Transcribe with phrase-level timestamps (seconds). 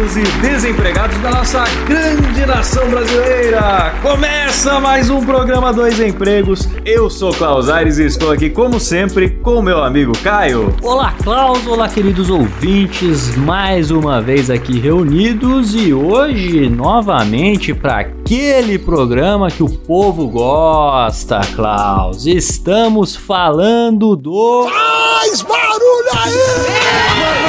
[0.00, 3.94] Empregados e desempregados da nossa grande nação brasileira!
[4.00, 6.66] Começa mais um programa Dois Empregos.
[6.86, 10.74] Eu sou Klaus Aires e estou aqui, como sempre, com o meu amigo Caio.
[10.82, 18.78] Olá, Klaus, olá, queridos ouvintes, mais uma vez aqui reunidos e hoje novamente para aquele
[18.78, 22.26] programa que o povo gosta, Klaus.
[22.26, 24.66] Estamos falando do.
[24.66, 27.39] Faz barulho aí!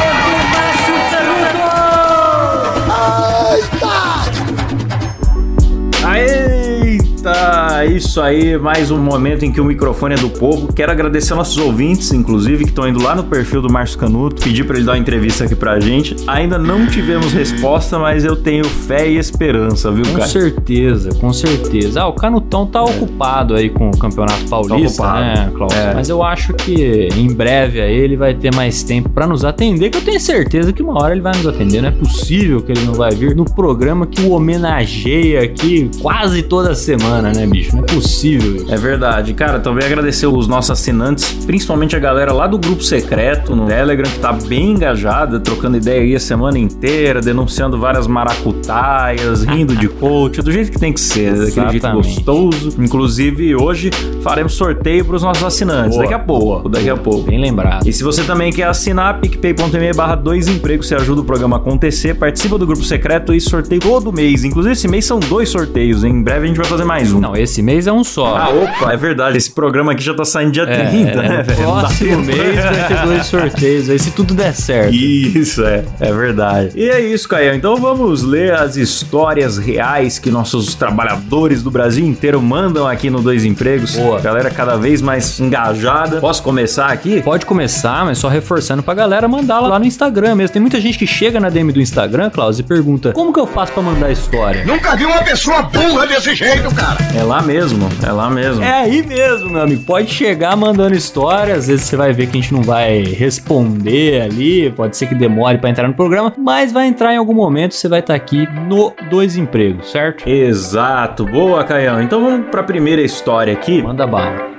[7.82, 10.72] Eita, isso aí, mais um momento em que o microfone é do povo.
[10.72, 14.66] Quero agradecer nossos ouvintes, inclusive, que estão indo lá no perfil do Márcio Canuto, pedir
[14.66, 16.16] para ele dar uma entrevista aqui pra gente.
[16.28, 20.28] Ainda não tivemos resposta, mas eu tenho fé e esperança, viu, Com cara?
[20.28, 22.02] certeza, com certeza.
[22.02, 25.20] Ah, o Canutão tá ocupado aí com o Campeonato Paulista, ocupado.
[25.26, 25.74] né, Klaus?
[25.74, 25.94] É.
[25.96, 29.90] Mas eu acho que em breve aí ele vai ter mais tempo pra nos atender,
[29.90, 31.82] que eu tenho certeza que uma hora ele vai nos atender.
[31.82, 36.44] Não é possível que ele não vai vir no programa que o homenageia aqui quase
[36.44, 37.71] toda semana, né, bicho?
[37.74, 38.74] Não é possível isso.
[38.74, 39.34] É verdade.
[39.34, 44.10] Cara, também agradecer os nossos assinantes, principalmente a galera lá do grupo secreto no Telegram,
[44.10, 49.88] que tá bem engajada, trocando ideia aí a semana inteira, denunciando várias maracutaias, rindo de
[49.88, 52.16] coach, do jeito que tem que ser, daquele jeito Exatamente.
[52.16, 52.74] gostoso.
[52.80, 53.90] Inclusive, hoje
[54.22, 55.92] faremos sorteio pros nossos assinantes.
[55.96, 57.22] Boa, daqui a pouco, daqui a pouco.
[57.24, 57.88] Bem lembrado.
[57.88, 61.60] E se você também quer assinar, picpay.me barra dois empregos, você ajuda o programa a
[61.60, 64.44] acontecer, participa do grupo secreto e sorteio todo mês.
[64.44, 66.12] Inclusive, esse mês são dois sorteios, hein?
[66.12, 67.20] Em breve a gente vai fazer mais um.
[67.20, 68.36] Não, esse mês é um só.
[68.36, 69.38] Ah, opa, é verdade.
[69.38, 71.64] Esse programa aqui já tá saindo dia É, 30, é, né, velho?
[71.64, 74.94] Próximo mês vai ter dois sorteios aí, se tudo der certo.
[74.94, 76.72] Isso, é, é verdade.
[76.76, 77.54] E é isso, Caio.
[77.54, 83.22] Então vamos ler as histórias reais que nossos trabalhadores do Brasil inteiro mandam aqui no
[83.22, 83.96] Dois Empregos.
[83.96, 84.20] Boa.
[84.20, 86.20] Galera cada vez mais engajada.
[86.20, 87.22] Posso começar aqui?
[87.22, 90.54] Pode começar, mas só reforçando pra galera mandar lá no Instagram mesmo.
[90.54, 93.48] Tem muita gente que chega na DM do Instagram, Klaus, e pergunta: como que eu
[93.48, 94.66] faço pra mandar a história?
[94.66, 96.98] Nunca vi uma pessoa burra desse jeito, cara!
[97.16, 98.64] É lá mesmo, é lá mesmo.
[98.64, 99.84] É aí mesmo, meu amigo.
[99.84, 101.56] Pode chegar mandando história.
[101.56, 104.70] Às vezes você vai ver que a gente não vai responder ali.
[104.72, 107.76] Pode ser que demore pra entrar no programa, mas vai entrar em algum momento.
[107.76, 110.28] Você vai estar aqui no Dois Empregos, certo?
[110.28, 111.26] Exato.
[111.26, 112.02] Boa, Caião.
[112.02, 113.82] Então vamos pra primeira história aqui.
[113.82, 114.52] Manda bala.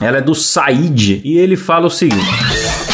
[0.00, 2.24] Ela é do Said e ele fala o seguinte: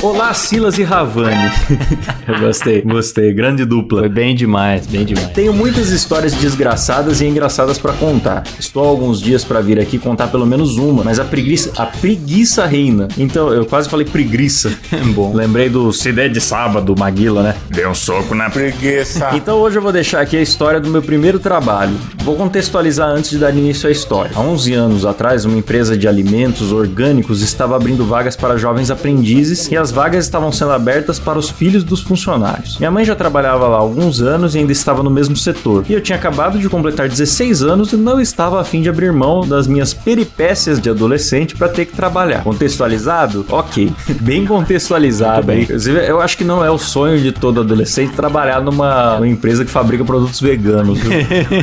[0.06, 1.50] Olá, Silas e Ravani.
[2.28, 3.32] Eu gostei, gostei.
[3.32, 4.00] Grande dupla.
[4.00, 5.30] Foi bem demais, bem demais.
[5.30, 8.44] Tenho muitas histórias desgraçadas e engraçadas pra contar.
[8.56, 11.86] Estou há alguns dias pra vir aqui contar pelo menos uma, mas a preguiça, a
[11.86, 13.08] preguiça reina.
[13.18, 14.72] Então, eu quase falei preguiça.
[15.12, 15.34] Bom.
[15.34, 17.56] Lembrei do der de sábado, Maguila, né?
[17.68, 19.30] Deu um soco na Preguiça!
[19.34, 21.96] então hoje eu vou deixar aqui a história do meu primeiro trabalho.
[22.22, 24.30] Vou contextualizar antes de dar início à história.
[24.36, 29.68] Há 11 anos atrás, uma empresa de alimentos orgânicos estava abrindo vagas para jovens aprendizes
[29.68, 32.76] e as vagas estavam sendo abertas para os filhos dos funcionários.
[32.78, 35.86] Minha mãe já trabalhava lá há alguns anos e ainda estava no mesmo setor.
[35.88, 39.10] E eu tinha acabado de completar 16 anos e não estava a fim de abrir
[39.10, 42.42] mão das minhas peripécias de adolescente para ter que trabalhar.
[42.42, 43.46] Contextualizado?
[43.48, 43.90] Ok.
[44.20, 45.46] Bem contextualizado.
[45.46, 45.62] Bem.
[45.62, 49.64] Inclusive, eu acho que não é o sonho de todo adolescente trabalhar numa, numa empresa
[49.64, 50.98] que fabrica produtos veganos.
[50.98, 51.12] viu?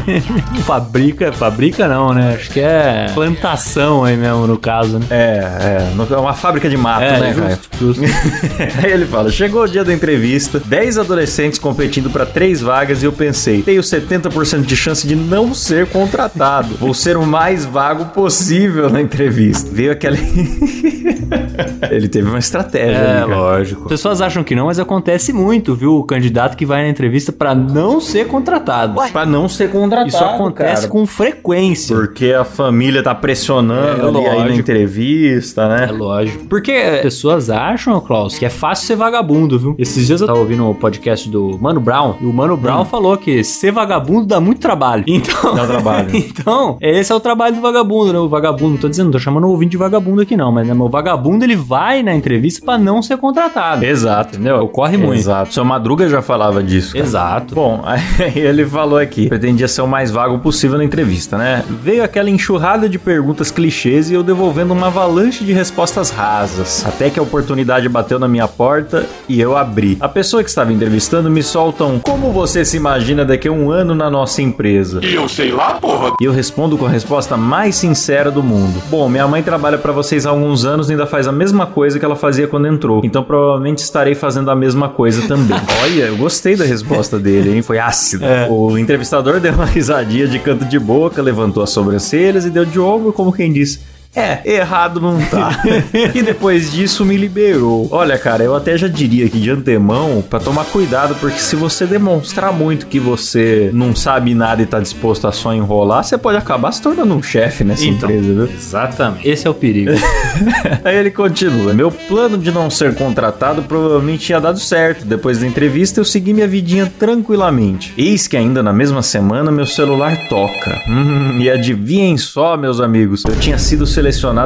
[0.66, 2.34] fabrica, fabrica não, né?
[2.34, 5.06] Acho que é plantação aí mesmo no caso, né?
[5.12, 6.14] é, é.
[6.14, 7.50] É uma fábrica de mato, né, Caio?
[7.50, 8.04] justo, justo.
[8.84, 13.06] Aí ele fala: chegou o dia da entrevista, 10 adolescentes competindo para três vagas e
[13.06, 16.76] eu pensei, tenho 70% de chance de não ser contratado.
[16.76, 19.70] Vou ser o mais vago possível na entrevista.
[19.72, 20.18] Veio aquela.
[21.92, 22.98] ele teve uma estratégia.
[22.98, 23.84] É, ali, lógico.
[23.84, 25.98] As pessoas acham que não, mas acontece muito, viu?
[25.98, 29.02] O candidato que vai na entrevista pra não ser contratado.
[29.12, 30.10] Pra não ser contratado.
[30.10, 30.88] Isso acontece cara.
[30.88, 31.96] com frequência.
[31.96, 35.88] Porque a família tá pressionando É, ali aí na entrevista, né?
[35.90, 36.46] É lógico.
[36.46, 39.76] Porque as pessoas acham, Klaus, que é fácil ser vagabundo, viu?
[39.78, 43.18] Esses dias eu tava ouvindo o podcast do Mano Brown e o Mano Brown falou
[43.18, 45.04] que ser vagabundo dá muito trabalho.
[45.08, 45.56] Então.
[45.56, 46.10] Dá trabalho.
[46.16, 48.20] então, esse é o trabalho do vagabundo, né?
[48.20, 50.68] O vagabundo, não tô dizendo, não tô chamando o ouvinte de vagabundo aqui não, mas
[50.68, 53.84] né, o vagabundo ele vai na entrevista pra não ser contratado.
[53.84, 54.36] Exato.
[54.36, 54.58] Entendeu?
[54.58, 55.20] Ocorre muito.
[55.20, 55.54] Exato.
[55.54, 56.94] Seu Madruga já falava disso.
[56.94, 57.06] cara.
[57.06, 57.56] Exato.
[57.56, 58.02] Bom, aí
[58.36, 61.64] ele falou aqui, pretendia ser o mais vago possível na entrevista, né?
[61.70, 66.86] Veio aquela enxurrada de perguntas clichês e eu devolvendo uma avalanche de respostas rasas.
[66.86, 69.98] Até que a oportunidade bateu na minha porta e eu abri.
[70.02, 73.70] A pessoa que estava entrevistando me solta um Como você se imagina daqui a um
[73.70, 75.00] ano na nossa empresa?
[75.04, 76.14] E eu sei lá, porra.
[76.20, 78.82] E eu respondo com a resposta mais sincera do mundo.
[78.90, 82.00] Bom, minha mãe trabalha para vocês há alguns anos e ainda faz a mesma coisa
[82.00, 83.02] que ela fazia quando entrou.
[83.04, 85.58] Então provavelmente estarei fazendo a mesma coisa também.
[85.84, 87.62] Olha, eu gostei da resposta dele, hein?
[87.62, 88.26] Foi ácido.
[88.50, 92.80] O entrevistador deu uma risadinha de canto de boca, levantou as sobrancelhas e deu de
[92.80, 93.93] ombro como quem disse.
[94.16, 95.60] É, errado não tá.
[96.14, 97.88] e depois disso me liberou.
[97.90, 101.88] Olha, cara, eu até já diria aqui de antemão pra tomar cuidado, porque se você
[101.88, 106.38] demonstrar muito que você não sabe nada e tá disposto a só enrolar, você pode
[106.38, 108.08] acabar se tornando um chefe nessa Então.
[108.10, 108.56] empresa, viu?
[108.56, 109.28] Exatamente.
[109.28, 109.92] Esse é o perigo.
[110.86, 115.06] Aí ele continua: Meu plano de não ser contratado provavelmente tinha dado certo.
[115.06, 117.92] Depois da entrevista, eu segui minha vidinha tranquilamente.
[117.98, 120.80] Eis que ainda na mesma semana meu celular toca.
[120.88, 124.03] Hum, e adivinhem só, meus amigos, eu tinha sido selecionado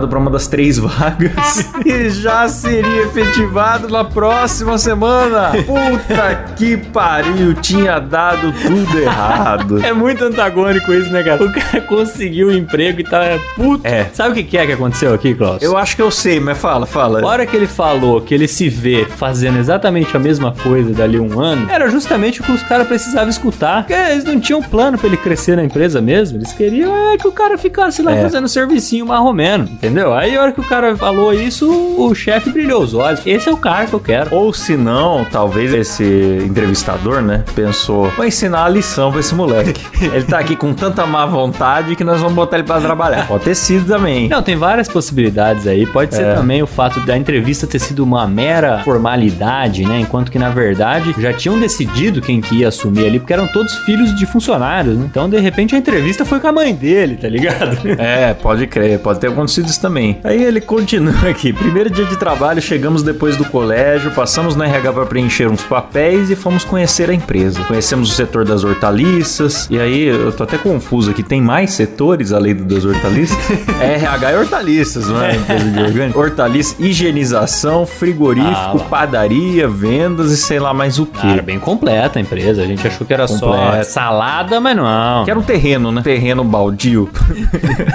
[0.07, 5.51] para uma das três vagas e já seria efetivado na próxima semana.
[5.65, 9.83] Puta que pariu, tinha dado tudo errado.
[9.83, 11.43] É muito antagônico isso, né, cara?
[11.43, 13.85] O cara conseguiu o emprego e tá puto.
[13.85, 14.05] É.
[14.13, 15.61] Sabe o que que é que aconteceu aqui, Klaus?
[15.61, 17.21] Eu acho que eu sei, mas fala, fala.
[17.21, 21.19] A hora que ele falou que ele se vê fazendo exatamente a mesma coisa dali
[21.19, 23.85] um ano, era justamente o que os caras precisavam escutar.
[23.85, 26.37] Porque eles não tinham plano pra ele crescer na empresa mesmo.
[26.37, 28.21] Eles queriam é, que o cara ficasse lá É.
[28.21, 30.13] fazendo servicinho marromeno, entendeu?
[30.13, 33.21] Aí a hora que o cara falou isso, o chefe brilhou os olhos.
[33.25, 34.33] Esse é o cara que eu quero.
[34.35, 36.03] Ou se não, talvez esse
[36.45, 39.79] entrevistador, né, pensou, vou ensinar a lição pra esse moleque.
[40.01, 43.27] ele tá aqui com tanta má vontade que nós vamos botar ele pra trabalhar.
[43.27, 44.27] Pode ter sido também.
[44.27, 45.85] Não, tem várias possibilidades aí.
[45.85, 46.33] Pode ser É.
[46.33, 49.99] também o fato da entrevista ter sido uma mera formalidade, né?
[49.99, 53.73] Enquanto que, na verdade, já tinham decidido quem que ia assumir ali, porque eram todos
[53.79, 55.05] filhos de funcionários, né?
[55.09, 57.77] Então, de repente, a entrevista foi com a mãe dele, tá ligado?
[57.99, 60.19] É, pode crer, pode ter acontecido isso também.
[60.23, 61.53] Aí ele continua aqui.
[61.53, 66.29] Primeiro dia de trabalho, chegamos depois do colégio, passamos no RH para preencher uns papéis
[66.29, 67.63] e fomos conhecer a empresa.
[67.63, 69.67] Conhecemos o setor das hortaliças.
[69.69, 73.37] E aí, eu tô até confuso aqui, tem mais setores além das hortaliças?
[73.79, 75.35] é RH e hortaliças, não é?
[75.35, 76.19] Empresa de orgânico.
[76.19, 81.21] Hortaliça, higienização, frigorífico, Ah, padaria, vendas e sei lá mais o que.
[81.21, 82.61] Cara, bem completa a empresa.
[82.61, 83.83] A gente achou que era só Completa.
[83.83, 85.25] salada, mas não.
[85.25, 86.01] Que era um terreno, né?
[86.01, 87.09] Terreno baldio.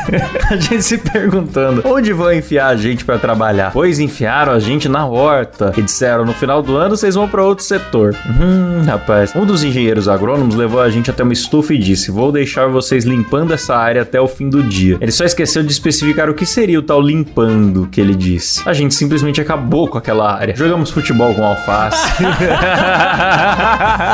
[0.50, 0.99] a gente se
[1.32, 3.73] perguntando, onde vão enfiar a gente pra trabalhar?
[3.73, 5.73] Pois enfiaram a gente na horta.
[5.76, 8.14] E disseram, no final do ano vocês vão pra outro setor.
[8.26, 9.34] Hum, rapaz.
[9.34, 13.05] Um dos engenheiros agrônomos levou a gente até uma estufa e disse, vou deixar vocês
[13.05, 14.99] limpando essa área até o fim do dia.
[15.00, 18.62] Ele só esqueceu de especificar o que seria o tal limpando que ele disse.
[18.69, 20.55] A gente simplesmente acabou com aquela área.
[20.55, 22.12] Jogamos futebol com alface.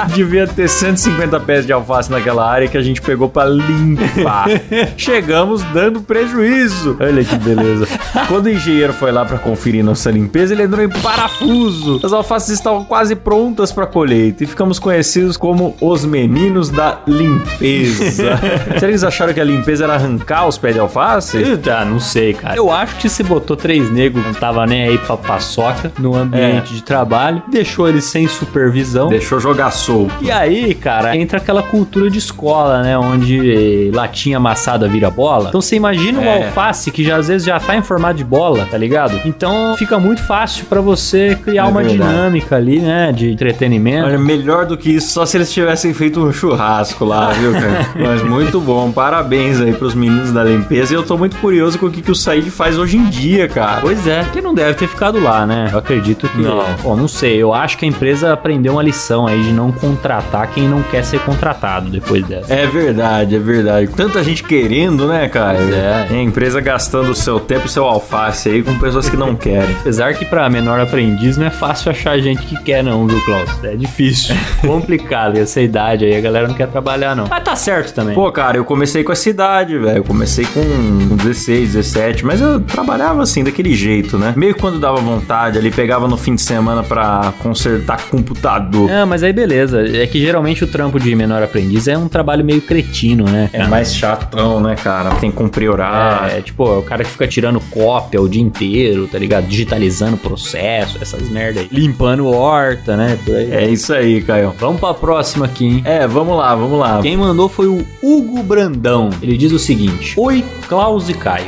[0.15, 4.47] Devia ter 150 pés de alface naquela área que a gente pegou pra limpar.
[4.97, 6.97] Chegamos dando prejuízo.
[7.01, 7.87] Olha que beleza.
[8.27, 12.01] Quando o engenheiro foi lá pra conferir nossa limpeza, ele entrou em parafuso.
[12.05, 18.11] As alfaces estavam quase prontas pra colheita e ficamos conhecidos como os meninos da limpeza.
[18.11, 18.39] Será
[18.79, 21.39] que eles acharam que a limpeza era arrancar os pés de alface?
[21.71, 22.57] Ah, não sei, cara.
[22.57, 26.75] Eu acho que se botou três negros, não tava nem aí pra paçoca no ambiente
[26.75, 29.09] de trabalho, deixou eles sem supervisão.
[29.09, 30.13] Deixou jogar solto.
[30.21, 32.99] E aí, cara, entra aquela cultura de escola, né?
[32.99, 35.49] Onde latinha amassada vira bola.
[35.49, 36.47] Então você imagina um É.
[36.47, 39.21] alface que já às vezes já tá em formato de bola, tá ligado?
[39.25, 42.11] Então fica muito fácil pra você criar É uma verdade.
[42.11, 43.13] dinâmica ali, né?
[43.13, 44.07] De entretenimento.
[44.07, 47.87] Olha, melhor do que isso, só se eles tivessem feito um churrasco lá, viu, cara?
[47.97, 50.93] Mas muito bom, parabéns aí pros meninos da limpeza.
[50.93, 53.49] E eu tô muito curioso com o que, que o Said faz hoje em dia,
[53.49, 53.81] cara.
[53.81, 55.69] Pois é, que não deve ter ficado lá, né?
[55.73, 56.39] Eu acredito que.
[56.41, 56.65] Não.
[56.83, 57.37] Bom, não sei.
[57.37, 61.05] Eu acho que a empresa aprendeu uma lição aí de não contratar quem não quer
[61.05, 62.53] ser contratado depois dessa.
[62.53, 63.89] É verdade, é verdade.
[63.89, 65.59] Tanta gente querendo, né, cara?
[65.59, 66.07] Pois é.
[66.11, 69.35] E a empresa gastando o seu tempo e seu alface aí com pessoas que não
[69.35, 69.75] querem.
[69.81, 73.51] Apesar que pra menor aprendiz não é fácil achar gente que quer, não, viu, Klaus?
[73.65, 74.37] É difícil.
[74.63, 75.37] Complicado.
[75.37, 77.27] E essa idade aí a galera não quer trabalhar, não.
[77.27, 78.15] Mas tá certo também.
[78.15, 79.97] Pô, cara, eu comecei com essa idade, velho.
[79.97, 84.33] Eu comecei com 16, 17, mas eu trabalhava assim, daquele jeito, né?
[84.37, 88.89] Meio quando dava vontade ali, pegava no fim de semana pra consertar computador.
[88.89, 89.85] Ah, mas aí beleza.
[89.85, 93.51] É que geralmente o trampo de menor aprendiz é um trabalho meio cretino, né?
[93.53, 95.11] É mais chatão, né, cara?
[95.17, 96.37] Tem que cumprir horário.
[96.37, 99.47] É, tipo, é o cara que fica tirando cópia o dia inteiro, tá ligado?
[99.47, 101.69] Digitalizando o processo, essas merda aí.
[101.71, 103.19] Limpando horta, né?
[103.51, 104.55] É isso aí, Caio.
[104.59, 105.83] Vamos pra próxima aqui, hein?
[105.85, 107.01] É, vamos lá, vamos lá.
[107.01, 109.11] Quem mandou foi o Hugo Brandão.
[109.23, 111.47] Ele diz o seguinte: Oi, Klaus e Caio.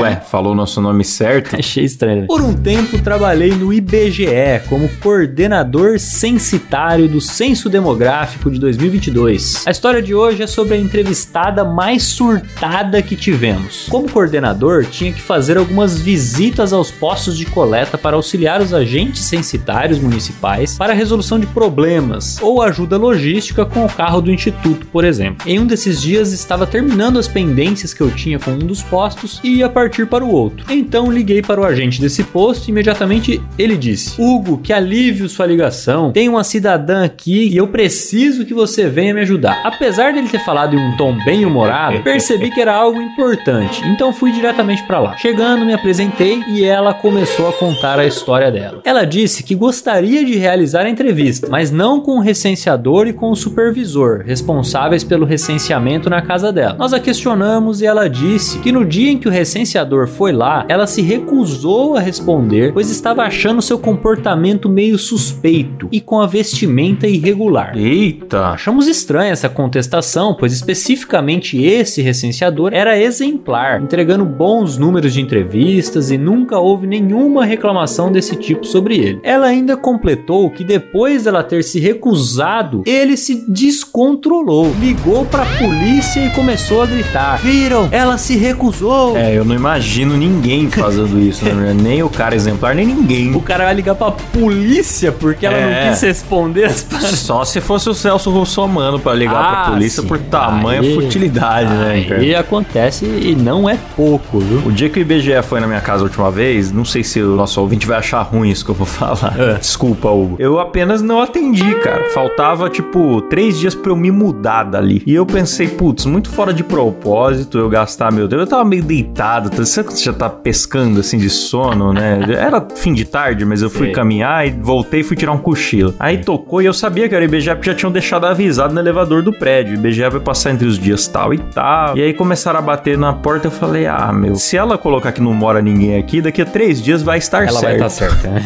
[0.00, 1.56] Ué, falou nosso nome certo?
[1.58, 2.22] Achei estranho.
[2.22, 2.26] né?
[2.26, 9.66] Por um tempo trabalhei no IBGE como coordenador censitário do Censo Demográfico de 2022.
[9.66, 13.86] A história de hoje é sobre a entrevistada mais surtada que tivemos.
[13.88, 18.72] Como coordenador coordenador tinha que fazer algumas visitas aos postos de coleta para auxiliar os
[18.72, 24.30] agentes censitários municipais para a resolução de problemas ou ajuda logística com o carro do
[24.30, 25.46] instituto, por exemplo.
[25.46, 29.40] Em um desses dias estava terminando as pendências que eu tinha com um dos postos
[29.44, 30.64] e ia partir para o outro.
[30.72, 35.46] Então liguei para o agente desse posto e imediatamente ele disse: Hugo, que alívio sua
[35.46, 36.12] ligação.
[36.12, 39.60] Tem uma cidadã aqui e eu preciso que você venha me ajudar.
[39.64, 44.12] Apesar dele ter falado em um tom bem humorado, percebi que era algo importante, então
[44.12, 45.16] fui diretamente para lá.
[45.16, 48.80] Chegando, me apresentei e ela começou a contar a história dela.
[48.84, 53.30] Ela disse que gostaria de realizar a entrevista, mas não com o recenseador e com
[53.30, 56.76] o supervisor, responsáveis pelo recenseamento na casa dela.
[56.78, 60.64] Nós a questionamos e ela disse que no dia em que o recenseador foi lá,
[60.68, 66.26] ela se recusou a responder, pois estava achando seu comportamento meio suspeito e com a
[66.26, 67.76] vestimenta irregular.
[67.76, 68.48] Eita!
[68.48, 76.10] Achamos estranha essa contestação, pois especificamente esse recenseador era exemplar, entregando bons números de entrevistas
[76.10, 79.20] e nunca houve nenhuma reclamação desse tipo sobre ele.
[79.22, 86.20] Ela ainda completou que depois dela ter se recusado, ele se descontrolou, ligou pra polícia
[86.24, 87.88] e começou a gritar: Viram?
[87.90, 89.16] Ela se recusou!
[89.16, 91.74] É, eu não imagino ninguém fazendo isso, né?
[91.74, 93.34] nem o cara exemplar, nem ninguém.
[93.34, 95.84] O cara vai ligar pra polícia porque ela É.
[95.84, 96.86] não quis responder as.
[97.20, 100.08] Só se fosse o Celso Russomano pra ligar Ah, pra polícia sim.
[100.08, 102.22] por tamanha Aí- futilidade, né, cara?
[102.22, 104.66] E acontece e não é pouco, viu?
[104.66, 107.20] O dia que o IBGE foi na minha casa a última vez, não sei se
[107.20, 109.34] o nosso ouvinte vai achar ruim isso que eu vou falar.
[109.38, 109.54] É.
[109.54, 110.36] Desculpa, Hugo.
[110.38, 112.04] Eu apenas não atendi, cara.
[112.10, 115.02] Faltava, tipo, três dias pra eu me mudar dali.
[115.06, 118.42] E eu pensei, putz, muito fora de propósito eu gastar meu tempo.
[118.42, 122.20] Eu tava meio deitado, sabe quando você já tá pescando assim de sono, né?
[122.36, 123.94] Era fim de tarde, mas eu fui Sei.
[123.94, 125.94] caminhar e voltei e fui tirar um cochilo.
[125.98, 128.80] Aí tocou e eu sabia que era o IBGE porque já tinham deixado avisado no
[128.80, 129.72] elevador do prédio.
[129.72, 131.96] O IBGE vai passar entre os dias tal e tal.
[131.96, 133.48] E aí começaram a bater na porta.
[133.48, 136.82] Eu falei, ah, meu, se ela colocar que não mora ninguém aqui, daqui a três
[136.82, 137.86] dias vai estar Ela vai certo.
[137.86, 138.28] estar certa.
[138.30, 138.42] né?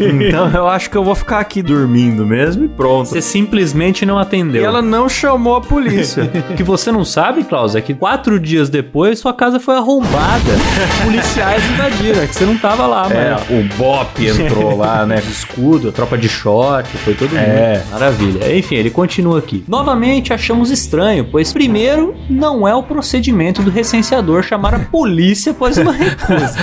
[0.26, 3.08] Então eu acho que eu vou ficar aqui dormindo mesmo e pronto.
[3.08, 4.64] Você simplesmente não E atendeu.
[4.64, 6.30] ela não chamou a polícia.
[6.50, 10.52] O que você não sabe, Klaus, é que quatro dias depois sua casa foi arrombada.
[11.04, 13.40] Policiais invadiram, é que você não tava lá, é, mano.
[13.50, 15.18] o Bop entrou lá, né?
[15.28, 17.38] Escudo, a tropa de short, foi todo mundo.
[17.40, 17.82] É.
[17.90, 18.56] Maravilha.
[18.56, 19.64] Enfim, ele continua aqui.
[19.68, 25.78] Novamente achamos estranho, pois primeiro, não é o procedimento do recenseador chamar a polícia após
[25.78, 26.56] uma recusa.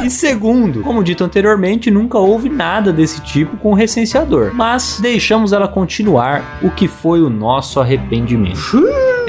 [0.04, 4.52] E segundo, como dito anteriormente, nunca houve nada desse tipo com o recenseador.
[4.54, 8.58] Mas deixamos ela continuar, o que foi o nosso arrependimento.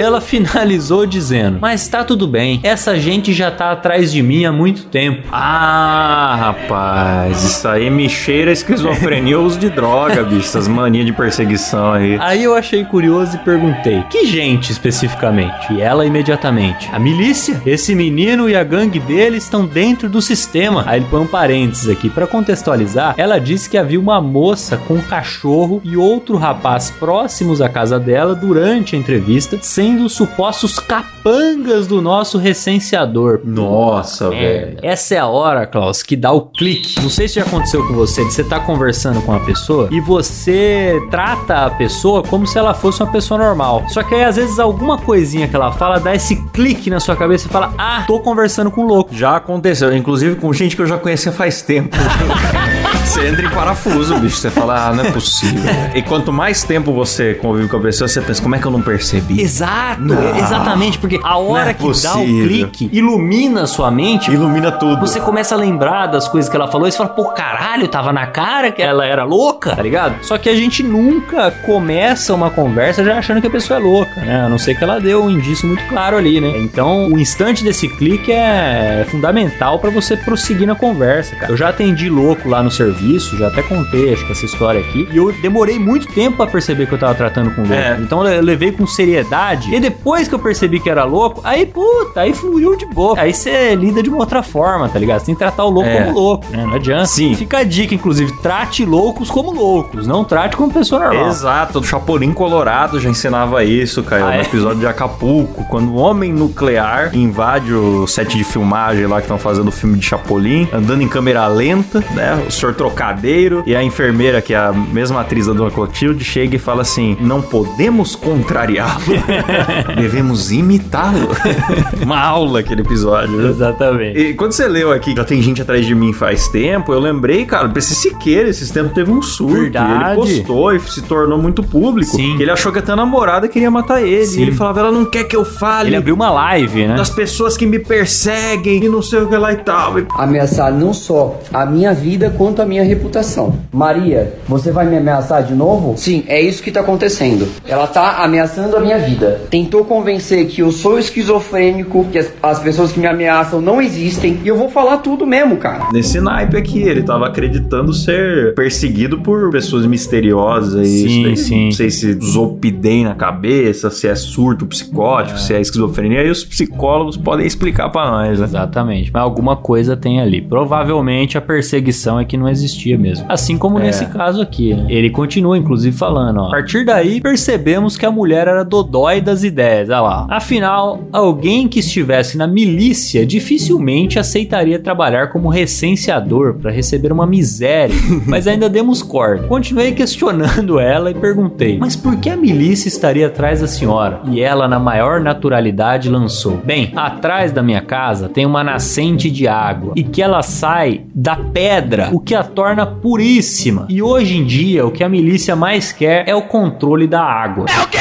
[0.01, 4.51] Ela finalizou dizendo: Mas tá tudo bem, essa gente já tá atrás de mim há
[4.51, 5.27] muito tempo.
[5.31, 10.47] Ah, rapaz, isso aí me cheira a esquizofrenia uso de droga, bicho.
[10.47, 12.17] Essas manias de perseguição aí.
[12.19, 15.71] Aí eu achei curioso e perguntei: Que gente especificamente?
[15.71, 17.61] E ela imediatamente: A milícia?
[17.63, 20.83] Esse menino e a gangue dele estão dentro do sistema.
[20.87, 22.09] Aí ele põe um parênteses aqui.
[22.09, 27.61] Pra contextualizar, ela disse que havia uma moça com um cachorro e outro rapaz próximos
[27.61, 29.59] à casa dela durante a entrevista,
[29.91, 33.41] sendo os supostos capangas do nosso recenseador.
[33.43, 37.01] Nossa, É, essa é a hora, Klaus, que dá o clique.
[37.01, 39.99] Não sei se já aconteceu com você, de você tá conversando com uma pessoa e
[39.99, 43.83] você trata a pessoa como se ela fosse uma pessoa normal.
[43.89, 47.15] Só que aí, às vezes, alguma coisinha que ela fala dá esse clique na sua
[47.15, 49.13] cabeça e fala: Ah, tô conversando com um louco.
[49.13, 51.95] Já aconteceu, inclusive com gente que eu já conhecia faz tempo.
[53.03, 54.37] Você entra em parafuso, bicho.
[54.37, 55.61] Você fala, ah, não é possível.
[55.93, 58.71] E quanto mais tempo você convive com a pessoa, você pensa, como é que eu
[58.71, 59.41] não percebi?
[59.41, 60.35] Exato, Não.
[60.37, 62.47] exatamente, porque a hora é que dá o possível.
[62.47, 64.31] clique ilumina a sua mente.
[64.31, 65.01] Ilumina tudo.
[65.01, 68.11] Você começa a lembrar das coisas que ela falou e você fala, pô, caralho, tava
[68.11, 70.23] na cara que ela era louca, tá ligado?
[70.23, 74.21] Só que a gente nunca começa uma conversa já achando que a pessoa é louca,
[74.21, 74.45] né?
[74.45, 76.57] A não ser que ela deu um indício muito claro ali, né?
[76.57, 81.51] Então, o instante desse clique é fundamental pra você prosseguir na conversa, cara.
[81.51, 85.07] Eu já atendi louco lá no serviço, já até contei, acho que essa história aqui,
[85.11, 87.73] e eu demorei muito tempo pra perceber que eu tava tratando com louco.
[87.73, 87.97] É.
[87.99, 92.21] Então, eu levei com seriedade, e depois que eu percebi que era louco, aí, puta,
[92.21, 93.19] aí fluiu de boa.
[93.19, 95.19] Aí você lida de uma outra forma, tá ligado?
[95.19, 96.03] Você tem que tratar o louco É.
[96.03, 96.65] como louco, né?
[96.65, 97.05] Não adianta.
[97.05, 97.35] Sim.
[97.35, 101.27] Fica a dica, inclusive, trate loucos como loucos, não trate como pessoa normal.
[101.27, 104.41] Exato, o Chapolin Colorado já ensinava isso, Caio, Ah, no é?
[104.41, 109.37] episódio de Acapulco, quando o homem nuclear invade o set de filmagem lá que estão
[109.37, 112.43] fazendo o filme de Chapolin, andando em câmera lenta, né?
[112.47, 113.63] O senhor trocadeiro.
[113.65, 117.17] E a enfermeira, que é a mesma atriz da Dona Clotilde, chega e fala assim:
[117.19, 119.01] Não podemos contrariá-lo,
[119.95, 121.29] devemos imitá-lo.
[122.03, 123.37] Uma aula aquele episódio.
[123.37, 123.49] né?
[123.49, 124.19] Exatamente.
[124.19, 127.45] E quando você leu aqui, já tem gente atrás de mim faz tempo, eu lembrei,
[127.45, 129.61] cara, pra esse Siqueira, esses tempos teve um surto.
[129.61, 130.11] Verdade.
[130.11, 132.15] Ele postou e se tornou muito público.
[132.15, 132.35] Sim.
[132.37, 134.25] Que ele achou que até a namorada queria matar ele.
[134.25, 134.39] Sim.
[134.39, 136.95] E ele falava, ela não quer que eu fale Ele abriu uma live, né?
[136.95, 139.95] das pessoas que me perseguem e não sei o que lá e tal.
[140.15, 143.55] Ameaçar não só a minha vida quanto a minha reputação.
[143.71, 145.95] Maria, você vai me ameaçar de novo?
[145.97, 147.47] Sim, é isso que tá acontecendo.
[147.67, 149.40] Ela tá ameaçando a minha vida.
[149.49, 154.39] Tentou convencer que eu sou esquizofrênico, que as, as pessoas que me ameaçam não existem,
[154.43, 155.87] e eu vou falar tudo mesmo, cara.
[155.93, 160.87] Nesse naipe aqui, ele tava acreditando ser perseguido por pessoas misteriosas.
[160.87, 161.65] E Sim, daí, sim.
[161.65, 166.23] Não sei se zopidem na cabeça, se é surto psicótico, se é esquizofrenia.
[166.23, 168.45] E os psicólogos podem explicar pra nós, né?
[168.45, 170.41] Exatamente, mas alguma coisa tem ali.
[170.41, 173.25] Provavelmente a perseguição é que não existia mesmo.
[173.29, 173.83] Assim como É.
[173.83, 174.73] nesse caso aqui.
[174.73, 174.85] né?
[174.89, 176.47] Ele continua, inclusive, falando: ó.
[176.47, 179.89] A partir daí, percebemos que a mulher era dodói das ideias.
[179.89, 180.27] Olha lá.
[180.29, 187.95] Afinal, alguém que estivesse na milícia dificilmente aceitaria trabalhar como recenseador para receber uma miséria.
[188.27, 189.47] mas ainda demos corda.
[189.47, 194.21] Continuei questionando ela e perguntei: Mas por que a milícia estaria atrás da senhora?
[194.29, 199.47] E ela, na maior naturalidade, lançou: Bem, atrás da minha casa tem uma nascente de
[199.47, 203.85] água e que ela sai da pedra, o que a torna puríssima.
[203.89, 207.65] E hoje em dia, o que a milícia mais quer é o controle da água.
[207.69, 207.97] É o quê?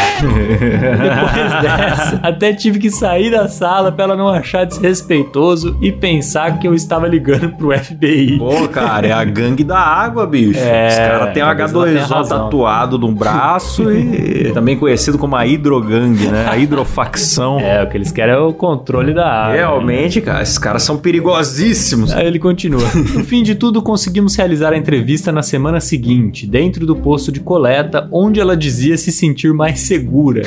[1.21, 6.59] Depois dessa, até tive que sair da sala pra ela não achar desrespeitoso e pensar
[6.59, 8.39] que eu estava ligando pro FBI.
[8.39, 10.59] Pô, cara, é a gangue da água, bicho.
[10.59, 12.45] É, Os caras têm um talvez ela tenha H2O razão.
[12.45, 16.47] tatuado no braço e também conhecido como a hidrogangue, né?
[16.49, 17.59] A hidrofacção.
[17.61, 19.55] É, o que eles querem é o controle da água.
[19.57, 22.12] Realmente, cara, esses caras são perigosíssimos.
[22.12, 22.81] Aí ele continua.
[23.11, 27.41] No fim de tudo, conseguimos realizar a entrevista na semana seguinte, dentro do posto de
[27.41, 30.43] coleta, onde ela dizia se sentir mais segura.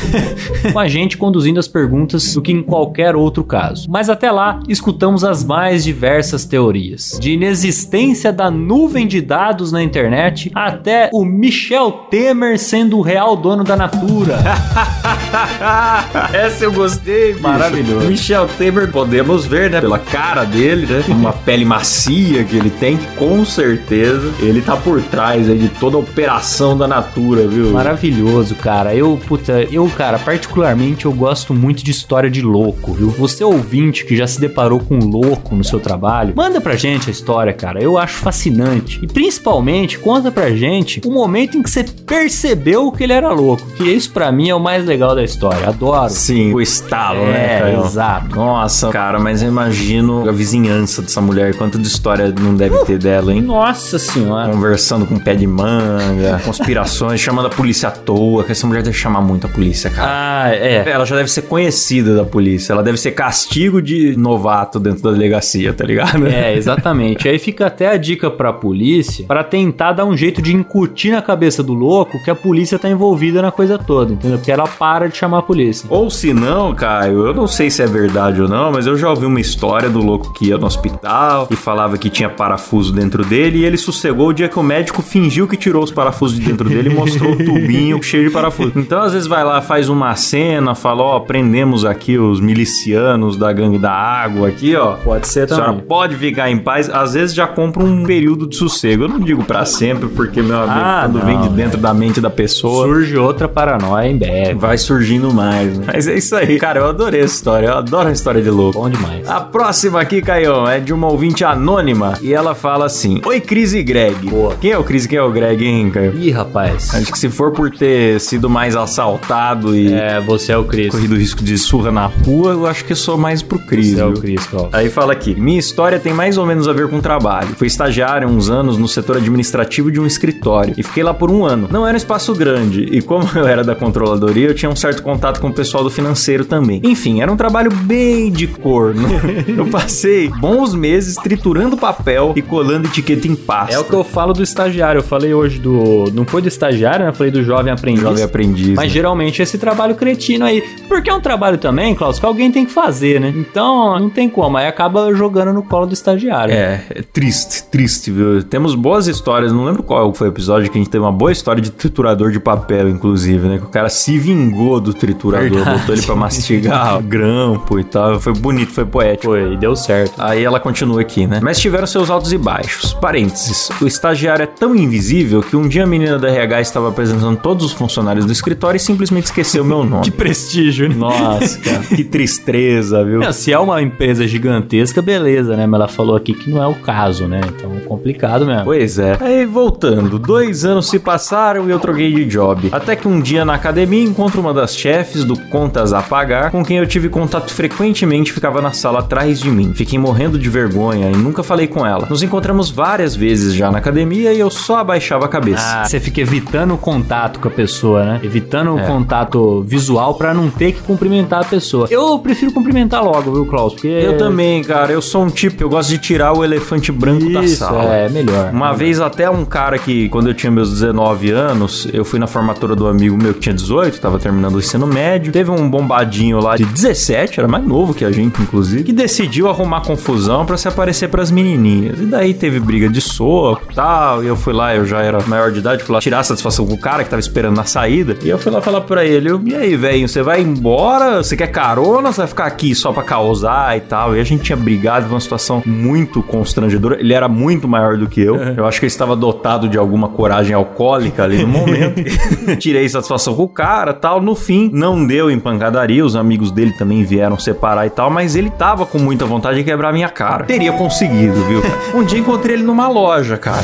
[0.72, 3.89] Com a gente conduzindo as perguntas do que em qualquer outro caso.
[3.89, 7.17] Mas até lá, escutamos as mais diversas teorias.
[7.20, 13.36] De inexistência da nuvem de dados na internet, até o Michel Temer sendo o real
[13.36, 14.38] dono da Natura.
[16.34, 17.43] Essa eu gostei, bicho.
[17.43, 18.08] Maravilhoso.
[18.08, 19.82] Michel Temer, podemos ver, né?
[19.82, 21.03] Pela cara dele, né?
[21.10, 25.70] Uma pele macia que ele tem, que com certeza ele tá por trás aí de
[25.70, 27.72] toda a operação da Natura, viu?
[27.72, 28.96] Maravilhoso, cara.
[28.96, 33.10] Eu, puta, eu, cara, particularmente eu gosto muito de história de louco, viu?
[33.10, 37.10] Você ouvinte que já se deparou com um louco no seu trabalho, manda pra gente
[37.10, 37.81] a história, cara.
[37.81, 39.00] Eu acho fascinante.
[39.01, 43.66] E principalmente, conta pra gente o momento em que você percebeu que ele era louco.
[43.75, 45.68] Que isso pra mim é o mais legal da história.
[45.70, 46.09] Adoro.
[46.11, 47.85] Sim, o estalo, né, É, Caio?
[47.85, 48.35] exato.
[48.35, 52.98] Nossa, cara, mas eu imagino a vizinhança dessa mulher, quanto de história não deve ter
[53.00, 53.42] dela, hein?
[53.42, 54.51] Nossa senhora.
[54.51, 58.96] Conversando com pé de manga, conspirações, chamando a polícia à toa, que essa mulher deve
[58.98, 60.09] chamar muito a polícia, cara.
[60.11, 60.89] Ah, é.
[60.89, 65.11] Ela já deve ser conhecida da polícia, ela deve ser castigo de novato dentro da
[65.11, 66.27] delegacia, tá ligado?
[66.27, 67.27] É, exatamente.
[67.27, 71.22] Aí fica até a dica pra polícia para tentar dar um jeito de incutir na
[71.22, 74.37] cabeça do louco que a polícia tá envolvida na coisa toda, entendeu?
[74.37, 75.87] Porque ela para de chamar a polícia.
[75.89, 79.09] Ou se não, Caio, eu não sei se é verdade ou não, mas eu já
[79.09, 83.25] ouvi uma história do louco que ia no hospital e falava que tinha parafuso dentro
[83.25, 86.46] dele e ele sossegou o dia que o médico fingiu que tirou os parafusos de
[86.46, 88.74] dentro dele e mostrou o tubinho cheio de parafuso.
[88.75, 93.51] Então, às vezes, vai lá, faz uma cena, fala, ó, prendemos aqui os milicianos da
[93.51, 94.94] gangue da água aqui, ó.
[95.03, 95.86] Pode ser A senhora também.
[95.86, 96.90] pode ficar em paz.
[96.90, 99.03] Às vezes já compra um período de sossego.
[99.03, 101.94] Eu não digo pra sempre, porque, meu amigo, Ah, quando não, vem de dentro da
[101.94, 104.53] mente da pessoa, Surge outra paranoia em breve.
[104.55, 105.77] vai surgindo mais.
[105.77, 105.86] né?
[105.94, 106.57] Mas é isso aí.
[106.59, 107.68] Cara, eu adorei essa história.
[107.68, 108.79] Eu adoro a história de louco.
[108.79, 109.27] Bom demais.
[109.29, 112.14] A próxima aqui, Caio, é de uma ouvinte anônima.
[112.22, 114.29] E ela fala assim: Oi, Cris e Greg.
[114.29, 114.55] Boa.
[114.59, 116.14] Quem é o Cris e quem é o Greg, hein, Caio?
[116.16, 116.94] Ih, rapaz.
[116.96, 120.91] Acho que se for por ter sido mais assaltado e É, você é o Cris.
[120.91, 123.91] corrido risco de surra na rua, eu acho que eu sou mais pro Cris.
[123.91, 124.21] Você é o viu?
[124.21, 124.69] Cris, Cláudio.
[124.73, 127.49] Aí fala aqui: minha história tem mais ou menos a ver com trabalho.
[127.55, 131.31] Fui estagiário há uns anos no setor administrativo de um escritório e fiquei lá por
[131.31, 131.67] um ano.
[131.71, 135.01] Não era um espaço grande e, como eu era da controladoria, eu tinha um certo
[135.03, 136.81] contato com o pessoal do financeiro também.
[136.83, 139.07] Enfim, era um trabalho bem de corno.
[139.47, 143.75] eu passei bons meses triturando papel e colando etiqueta em pasta.
[143.75, 144.99] É o que eu falo do estagiário.
[144.99, 146.11] Eu falei hoje do.
[146.13, 147.11] Não foi do estagiário, né?
[147.11, 148.03] Eu falei do jovem aprendiz.
[148.03, 148.75] Jovem aprendiz.
[148.75, 148.89] Mas né?
[148.89, 150.61] geralmente esse trabalho cretino aí.
[150.87, 153.33] Porque é um trabalho também, Klaus, que alguém tem que fazer, né?
[153.35, 154.57] Então não tem como.
[154.57, 156.53] Aí acaba jogando no colo do estagiário.
[156.53, 158.44] É, é triste, triste, viu?
[158.44, 161.31] Temos boas histórias, não lembro qual foi o episódio que a gente teve uma boa
[161.31, 163.57] história de triturador de papel, inclusive, né?
[163.57, 165.79] Que o cara se vingou do triturador, Verdade.
[165.79, 168.20] botou ele pra mastigar grampo e tal.
[168.20, 169.25] Foi bonito, foi poético.
[169.25, 170.13] Foi, e deu certo.
[170.18, 171.39] Aí ela continua aqui, né?
[171.42, 172.94] Mas tiveram seus altos e baixos.
[172.94, 173.70] Parênteses.
[173.81, 177.66] O estagiário é tão invisível que um dia a menina da RH estava apresentando todos
[177.66, 179.93] os funcionários do escritório e simplesmente esqueceu meu nome.
[180.01, 180.96] Que prestígio, né?
[180.96, 183.20] Nossa, cara, que tristeza, viu?
[183.20, 185.66] Não, se é uma empresa gigantesca, beleza, né?
[185.66, 187.42] Mas ela falou aqui que não é o caso, né?
[187.48, 188.64] Então, complicado mesmo.
[188.66, 189.18] Pois é.
[189.20, 192.70] Aí, voltando, dois anos se passaram e eu troquei de job.
[192.72, 196.64] Até que um dia na academia encontro uma das chefes do Contas a Pagar, com
[196.64, 199.74] quem eu tive contato frequentemente ficava na sala atrás de mim.
[199.74, 202.08] Fiquei morrendo de vergonha e nunca falei com ela.
[202.10, 205.82] Nos encontramos várias vezes já na academia e eu só abaixava a cabeça.
[205.82, 208.20] Ah, você fica evitando o contato com a pessoa, né?
[208.24, 208.84] Evitando É.
[208.84, 209.82] o contato visual
[210.17, 211.87] pra não ter que cumprimentar a pessoa.
[211.89, 213.74] Eu prefiro cumprimentar logo, viu, Klaus?
[213.74, 214.91] Porque Eu também, cara.
[214.91, 217.83] Eu sou um tipo que eu gosto de tirar o elefante branco da Isso, sala.
[217.93, 218.51] é melhor.
[218.51, 222.27] Uma vez até um cara que, quando eu tinha meus 19 anos, eu fui na
[222.27, 225.31] formatura do amigo meu que tinha 18, tava terminando o ensino médio.
[225.31, 229.50] Teve um bombadinho lá de 17, era mais novo que a gente, inclusive, que decidiu
[229.50, 232.00] arrumar confusão pra se aparecer pras menininhas.
[232.00, 234.24] E daí teve briga de soco e tal.
[234.24, 236.74] E eu fui lá, eu já era maior de idade, fui lá tirar satisfação com
[236.74, 238.17] o cara que tava esperando na saída.
[238.24, 241.24] E eu fui lá falar pra ele: eu, E aí, velho, você vai embora?
[241.24, 242.12] Você quer carona?
[242.12, 244.16] Você vai ficar aqui só pra causar e tal?
[244.16, 247.00] E a gente tinha brigado, uma situação muito constrangedora.
[247.00, 248.36] Ele era muito maior do que eu.
[248.36, 252.03] Eu acho que ele estava dotado de alguma coragem alcoólica ali no momento.
[252.59, 254.22] Tirei satisfação com o cara tal.
[254.22, 256.05] No fim, não deu em pancadaria.
[256.05, 258.09] Os amigos dele também vieram separar e tal.
[258.09, 260.46] Mas ele tava com muita vontade de quebrar minha cara.
[260.46, 261.62] Teria conseguido, viu?
[261.94, 263.64] Um dia encontrei ele numa loja, cara.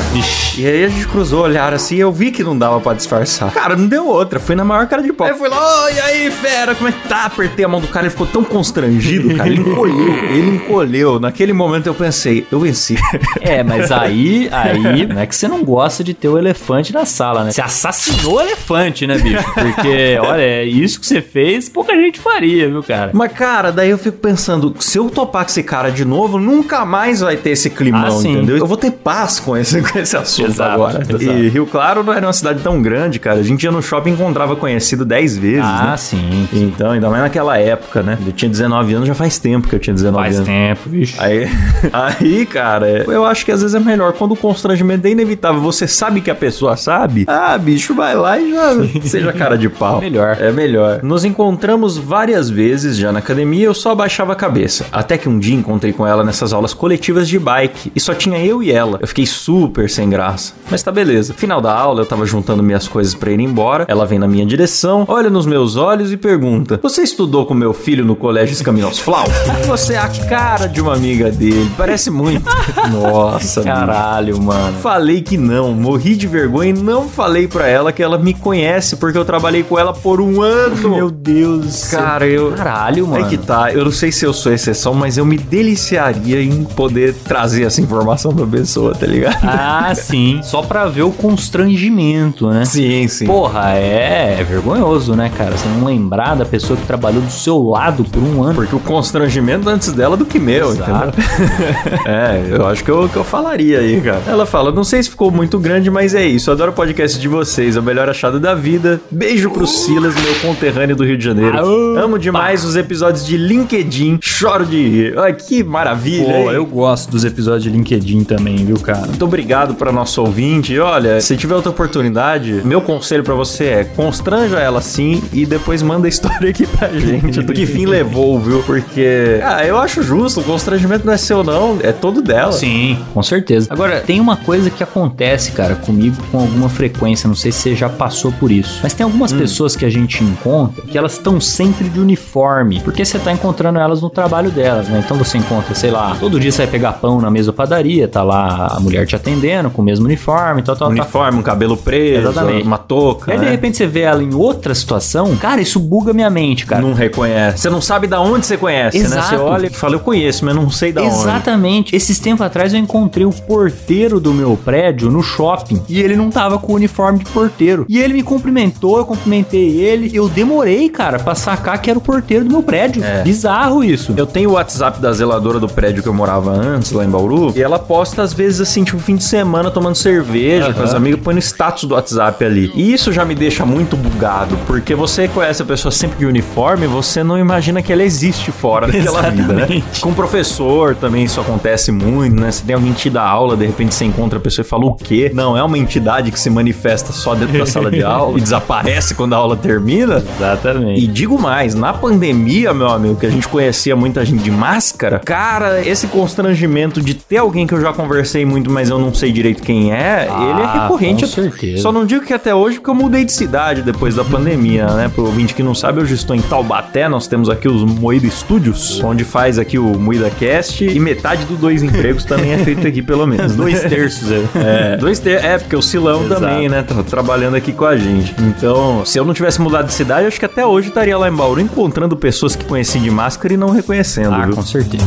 [0.56, 3.52] E aí a gente cruzou o olhar assim eu vi que não dava pra disfarçar.
[3.52, 4.40] Cara, não deu outra.
[4.40, 5.26] Fui na maior cara de pau.
[5.26, 7.26] Aí eu fui lá, oi, e aí, fera, como é que tá?
[7.26, 9.48] Apertei a mão do cara, ele ficou tão constrangido, cara.
[9.50, 10.14] Ele encolheu.
[10.30, 11.20] Ele encolheu.
[11.20, 12.96] Naquele momento eu pensei, eu venci.
[13.40, 17.04] É, mas aí, aí, não é que você não gosta de ter o elefante na
[17.04, 17.50] sala, né?
[17.52, 19.44] Você assassinou o elefante, né, bicho?
[19.52, 23.10] Porque, olha, é isso que você fez, pouca gente faria, viu, cara?
[23.12, 26.84] Mas, cara, daí eu fico pensando, se eu topar com esse cara de novo, nunca
[26.86, 28.56] mais vai ter esse climão, Ah, entendeu?
[28.56, 31.02] Eu vou ter paz com esse, com esse assunto Exato, agora.
[31.02, 31.22] exato.
[31.22, 33.40] E Rio Claro não era uma cidade tão grande, cara.
[33.40, 35.96] A gente ia no shopping e encontrava conhecido 10 vezes, Ah, né?
[35.96, 36.48] sim.
[36.52, 38.18] Então, ainda mais naquela época, né?
[38.26, 40.48] Eu tinha 19 anos, já faz tempo que eu tinha 19 Faz anos.
[40.48, 41.16] tempo, bicho.
[41.18, 41.48] Aí,
[41.92, 44.12] aí, cara, eu acho que às vezes é melhor.
[44.12, 47.24] Quando o constrangimento é inevitável, você sabe que a pessoa sabe.
[47.26, 50.00] Ah, bicho, vai lá e já seja cara de pau.
[50.00, 50.36] Melhor.
[50.40, 51.00] É melhor.
[51.02, 54.86] Nos encontramos várias vezes já na academia, eu só abaixava a cabeça.
[54.92, 58.44] Até que um dia encontrei com ela nessas aulas coletivas de bike e só tinha
[58.44, 58.98] eu e ela.
[59.00, 60.52] Eu fiquei super sem graça.
[60.70, 61.34] Mas tá beleza.
[61.34, 63.84] Final da aula, eu tava juntando minhas coisas pra ir embora.
[63.88, 67.72] Ela vem na minha direção, olha nos meus olhos e pergunta: Você estudou com meu
[67.72, 69.24] filho no colégio Escaminos Flau?
[69.66, 71.70] Você é a cara de uma amiga dele.
[71.76, 72.48] Parece muito.
[72.90, 73.62] Nossa.
[73.62, 74.76] Caralho, mano.
[74.78, 78.96] Falei que não, morri de vergonha e não falei pra ela que ela me conhece
[78.96, 80.90] porque eu trabalhei com ela por um ano.
[80.90, 81.88] Meu Deus.
[81.88, 82.52] Cara, eu.
[82.52, 83.24] Caralho, mano.
[83.24, 86.64] Aí que tá, eu não sei se eu sou exceção, mas eu me deliciaria em
[86.64, 89.38] poder trazer essa informação pra pessoa, tá ligado?
[89.42, 90.40] Ah, sim.
[90.42, 92.64] Só pra ver o constrangimento, né?
[92.64, 93.26] Sim, sim.
[93.26, 95.56] Porra, é, é vergonhoso, né, cara?
[95.60, 98.54] Você não lembrar da pessoa que trabalhou do seu lado por um ano.
[98.54, 101.10] Porque o constrangimento antes dela do que meu, Exato.
[101.18, 102.00] entendeu?
[102.06, 104.22] é, eu acho que eu, que eu falaria aí, cara.
[104.26, 106.50] Ela fala, não sei se ficou muito grande, mas é isso.
[106.50, 109.02] Adoro o podcast de vocês, é o melhor achado da vida.
[109.10, 111.58] Beijo pro Silas, meu conterrâneo do Rio de Janeiro.
[111.98, 114.18] Amo demais os episódios de LinkedIn.
[114.22, 115.18] Choro de rir.
[115.18, 116.24] Ai, que maravilha.
[116.24, 116.52] Pô, hein?
[116.52, 119.08] eu gosto dos episódios de LinkedIn também, viu, cara?
[119.08, 120.72] Muito obrigado para nosso ouvinte.
[120.72, 125.49] E Olha, se tiver outra oportunidade, meu conselho pra você é constranja ela sim e
[125.50, 128.62] depois manda a história aqui pra gente do que fim levou, viu?
[128.62, 132.52] Porque, ah, eu acho justo, o constrangimento não é seu não, é todo dela.
[132.52, 133.66] Sim, com certeza.
[133.70, 137.74] Agora, tem uma coisa que acontece, cara, comigo com alguma frequência, não sei se você
[137.74, 141.40] já passou por isso, mas tem algumas pessoas que a gente encontra que elas estão
[141.40, 145.02] sempre de uniforme, porque você tá encontrando elas no trabalho delas, né?
[145.04, 148.06] Então você encontra, sei lá, todo dia você vai pegar pão na mesa da padaria,
[148.06, 150.96] tá lá a mulher te atendendo com o mesmo uniforme, tal, tal, tal.
[150.96, 152.66] Uniforme, um cabelo preso, Exatamente.
[152.66, 153.50] uma touca, E aí, de né?
[153.50, 156.82] repente, você vê ela em outra situação, cara, isso buga minha mente, cara.
[156.82, 157.58] Não reconhece.
[157.58, 159.04] Você não sabe da onde você conhece, né?
[159.04, 159.28] Exato.
[159.28, 161.14] Você olha e fala, eu conheço, mas não sei da onde.
[161.14, 161.96] Exatamente.
[161.96, 166.30] Esses tempos atrás eu encontrei o porteiro do meu prédio no shopping e ele não
[166.30, 167.86] tava com o uniforme de porteiro.
[167.88, 170.10] E ele me cumprimentou, eu cumprimentei ele.
[170.14, 173.02] Eu demorei, cara, pra sacar que era o porteiro do meu prédio.
[173.02, 173.22] É.
[173.22, 174.14] Bizarro isso.
[174.16, 177.52] Eu tenho o WhatsApp da zeladora do prédio que eu morava antes, lá em Bauru,
[177.56, 181.20] e ela posta às vezes assim, tipo, fim de semana tomando cerveja com as amigas,
[181.22, 182.70] põe no status do WhatsApp ali.
[182.74, 186.86] E isso já me deixa muito bugado, porque você conhece a pessoa sempre de uniforme,
[186.86, 189.82] você não imagina que ela existe fora daquela vida, né?
[190.00, 192.50] Com professor também isso acontece muito, né?
[192.50, 194.84] Você tem alguém que te dá aula, de repente você encontra a pessoa e fala
[194.86, 195.30] o quê?
[195.34, 199.14] Não, é uma entidade que se manifesta só dentro da sala de aula e desaparece
[199.14, 200.22] quando a aula termina.
[200.36, 201.00] Exatamente.
[201.02, 205.18] E digo mais, na pandemia, meu amigo, que a gente conhecia muita gente de máscara,
[205.20, 209.32] cara, esse constrangimento de ter alguém que eu já conversei muito, mas eu não sei
[209.32, 211.24] direito quem é, ele é Ah, recorrente.
[211.24, 211.82] com certeza.
[211.82, 215.10] Só não digo que até hoje, porque eu mudei de cidade depois da pandemia, né?
[215.20, 219.02] Pro ouvinte que não sabe, hoje estou em Taubaté, nós temos aqui os Moída Studios,
[219.04, 223.02] onde faz aqui o Moída Cast, e metade dos dois empregos também é feito aqui,
[223.02, 223.54] pelo menos.
[223.54, 224.30] Dois terços.
[224.32, 224.40] é.
[224.54, 226.40] É, dois ter é, porque o Silão Exato.
[226.40, 228.34] também, né, tá trabalhando aqui com a gente.
[228.38, 231.34] Então, se eu não tivesse mudado de cidade, acho que até hoje estaria lá em
[231.34, 234.54] Bauru encontrando pessoas que conheci de máscara e não reconhecendo, Ah, viu?
[234.56, 235.04] com certeza.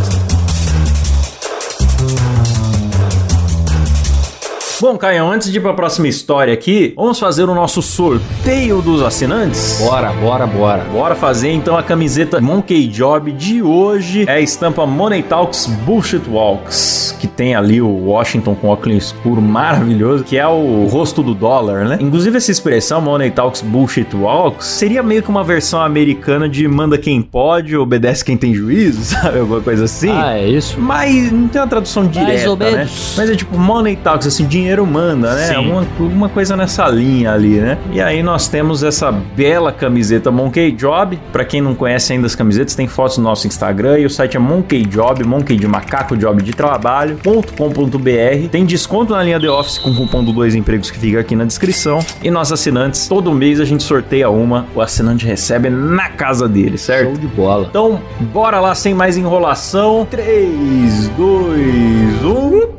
[4.84, 9.02] Bom, Caio, antes de ir pra próxima história aqui, vamos fazer o nosso sorteio dos
[9.02, 9.80] assinantes?
[9.80, 10.84] Bora, bora, bora.
[10.84, 14.26] Bora fazer então a camiseta Monkey Job de hoje.
[14.28, 19.41] É a estampa Money Talks Bullshit Walks, que tem ali o Washington com óculos escuro
[19.41, 21.98] maravilhoso, que é o rosto do dólar, né?
[22.02, 26.98] Inclusive essa expressão Money Talks Bullshit Walks seria meio que uma versão americana de manda
[26.98, 29.39] quem pode, obedece quem tem juízo, sabe?
[29.39, 30.12] Alguma coisa assim.
[30.12, 30.78] Ah, é isso?
[30.78, 32.86] Mas não tem uma tradução direta, né?
[33.15, 35.56] Mas é tipo money talks, assim, dinheiro manda, né?
[35.56, 37.78] Alguma, alguma coisa nessa linha ali, né?
[37.92, 41.20] E aí nós temos essa bela camiseta Monkey Job.
[41.32, 44.38] Pra quem não conhece ainda as camisetas, tem fotos no nosso Instagram e o site
[44.38, 48.50] é Monkey Job, Monkey de macaco, job de trabalho.com.br.
[48.52, 51.36] Tem desconto na linha The Office com o cupom do dois empregos que fica aqui
[51.36, 52.00] na descrição.
[52.22, 56.78] E nós assinantes, todo mês a gente sorteia uma, o assinante recebe na casa dele,
[56.78, 57.10] certo?
[57.10, 57.68] Show de bola.
[57.70, 60.08] Então, bora lá sem mais enrolação.
[60.10, 62.73] 3, 2, 1.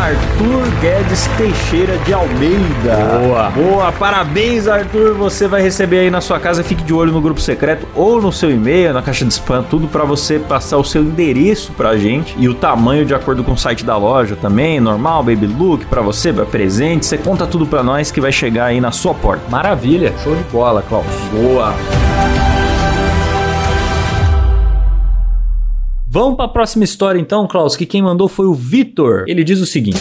[0.00, 2.96] Arthur Guedes Teixeira de Almeida.
[3.20, 3.50] Boa.
[3.50, 5.12] Boa, parabéns, Arthur.
[5.12, 6.64] Você vai receber aí na sua casa.
[6.64, 9.86] Fique de olho no grupo secreto ou no seu e-mail, na caixa de spam, tudo
[9.88, 13.58] pra você passar o seu endereço pra gente e o tamanho de acordo com o
[13.58, 17.04] site da loja também, normal, baby look pra você, pra presente.
[17.04, 19.42] Você conta tudo pra nós que vai chegar aí na sua porta.
[19.50, 20.14] Maravilha.
[20.24, 21.04] Show de bola, Klaus.
[21.30, 21.74] Boa.
[26.12, 29.26] Vamos para a próxima história então, Klaus, que quem mandou foi o Vitor.
[29.28, 30.00] Ele diz o seguinte: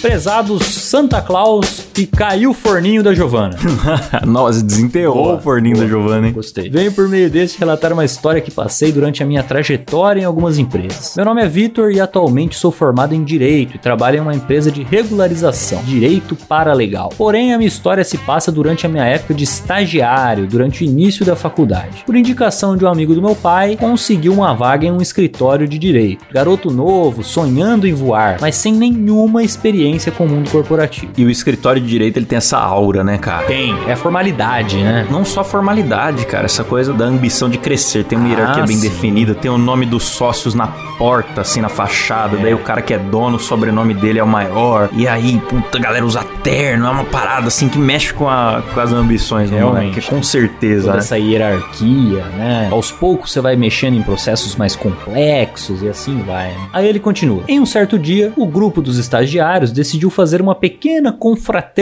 [0.00, 3.56] Prezados Santa Claus caiu o forninho da Giovana.
[4.26, 5.86] Nossa, desenterrou Boa, o forninho boa.
[5.86, 6.32] da Giovanna, hein?
[6.32, 6.68] Gostei.
[6.70, 10.58] Venho por meio deste relatar uma história que passei durante a minha trajetória em algumas
[10.58, 11.14] empresas.
[11.16, 14.70] Meu nome é Vitor e atualmente sou formado em Direito e trabalho em uma empresa
[14.70, 17.10] de regularização, Direito Paralegal.
[17.16, 21.24] Porém, a minha história se passa durante a minha época de estagiário, durante o início
[21.24, 22.02] da faculdade.
[22.06, 25.78] Por indicação de um amigo do meu pai, consegui uma vaga em um escritório de
[25.78, 26.24] Direito.
[26.32, 31.12] Garoto novo, sonhando em voar, mas sem nenhuma experiência com o mundo corporativo.
[31.16, 33.46] E o escritório de direito, ele tem essa aura, né, cara?
[33.46, 35.06] Tem, é formalidade, né?
[35.10, 38.04] Não só formalidade, cara, essa coisa da ambição de crescer.
[38.04, 38.88] Tem uma Ah, hierarquia bem sim.
[38.88, 40.66] definida, tem o nome dos sócios na
[40.98, 42.36] porta, assim, na fachada.
[42.36, 44.88] Daí o cara que é dono, o sobrenome dele é o maior.
[44.92, 46.86] E aí, puta, galera usa terno.
[46.86, 49.88] É uma parada, assim, que mexe com, a- com as ambições Realmente.
[49.90, 50.08] moleque.
[50.08, 50.98] Com certeza, toda né?
[51.00, 52.68] essa hierarquia, né?
[52.70, 56.48] Aos poucos você vai mexendo em processos mais complexos e assim vai.
[56.48, 56.68] né?
[56.72, 57.42] Aí ele continua.
[57.48, 61.79] Em um certo dia, o grupo dos estagiários decidiu fazer uma pequena confraternização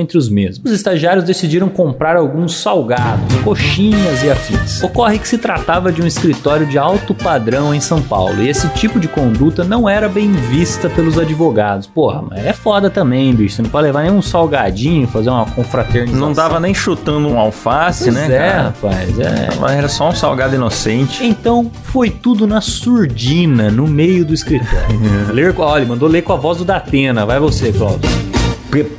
[0.00, 0.70] entre os mesmos.
[0.70, 4.82] Os estagiários decidiram comprar alguns salgados, coxinhas e afins.
[4.82, 8.68] Ocorre que se tratava de um escritório de alto padrão em São Paulo e esse
[8.70, 11.86] tipo de conduta não era bem vista pelos advogados.
[11.86, 13.56] Porra, mas é foda também, bicho.
[13.56, 16.20] Você não pode levar nenhum salgadinho, fazer uma confraternização.
[16.20, 18.62] Não dava nem chutando um alface, Pois né, é, cara?
[18.62, 19.48] rapaz, é.
[19.60, 21.24] Mas Era só um salgado inocente.
[21.24, 24.98] Então foi tudo na surdina, no meio do escritório.
[25.32, 27.24] ler, olha, mandou ler com a voz do Datena.
[27.26, 28.37] Vai você, Cláudio.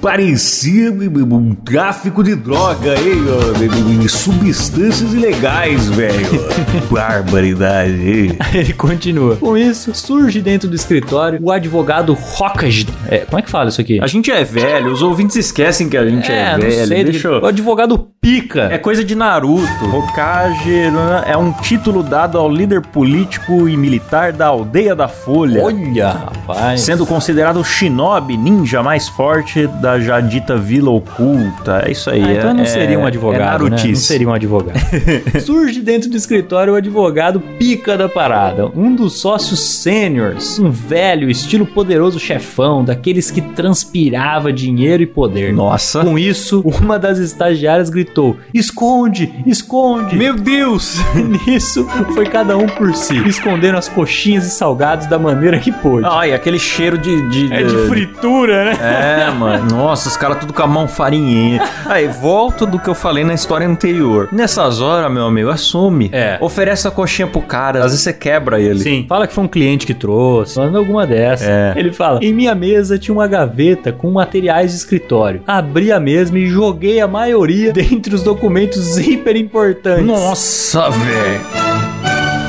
[0.02, 4.08] Parecia um tráfico de droga, hein?
[4.08, 6.28] Substâncias ilegais, velho.
[6.90, 8.38] Barbaridade, hein?
[8.54, 9.36] Ele continua.
[9.36, 12.88] Com isso, surge dentro do escritório o advogado Rockage.
[13.08, 14.00] É, como é que fala isso aqui?
[14.02, 16.88] A gente é velho, os ouvintes esquecem que a gente é, não velho.
[16.88, 17.42] sei, Deixa eu...
[17.42, 18.64] O advogado Pica.
[18.72, 19.86] É coisa de Naruto.
[19.96, 25.64] Hokage né, é um título dado ao líder político e militar da Aldeia da Folha.
[25.64, 26.82] Olha, rapaz.
[26.82, 31.84] Sendo considerado o shinobi ninja mais forte da já dita Vila Oculta.
[31.86, 32.24] É isso aí.
[32.24, 33.78] Ah, então é, não seria um é advogado, né?
[33.84, 34.80] Não seria um advogado.
[35.42, 41.30] Surge dentro do escritório o advogado pica da parada, um dos sócios sêniors, um velho,
[41.30, 45.54] estilo poderoso chefão, daqueles que transpirava dinheiro e poder.
[45.54, 46.02] Nossa.
[46.04, 50.16] Com isso, uma das estagiárias gritou: Esconde, esconde!
[50.16, 50.98] Meu Deus!
[51.48, 56.08] Nisso, foi cada um por si, escondendo as coxinhas e salgados da maneira que pôde.
[56.10, 57.30] Ai, aquele cheiro de...
[57.30, 58.78] de é de fritura, né?
[58.82, 59.49] É, mano.
[59.70, 61.68] Nossa, os caras tudo com a mão farinhenta.
[61.86, 64.30] Aí, volto do que eu falei na história anterior.
[64.32, 66.10] Nessas horas, meu amigo, assume.
[66.14, 66.38] É.
[66.42, 67.80] Oferece a coxinha pro cara.
[67.80, 68.80] Às vezes você quebra ele.
[68.80, 69.06] Sim.
[69.08, 70.58] Fala que foi um cliente que trouxe.
[70.58, 71.48] Manda alguma dessas.
[71.48, 71.74] É.
[71.76, 75.42] Ele fala: Em minha mesa tinha uma gaveta com materiais de escritório.
[75.48, 80.06] Abri a mesma e joguei a maioria dentre os documentos hiper importantes.
[80.06, 81.89] Nossa, velho.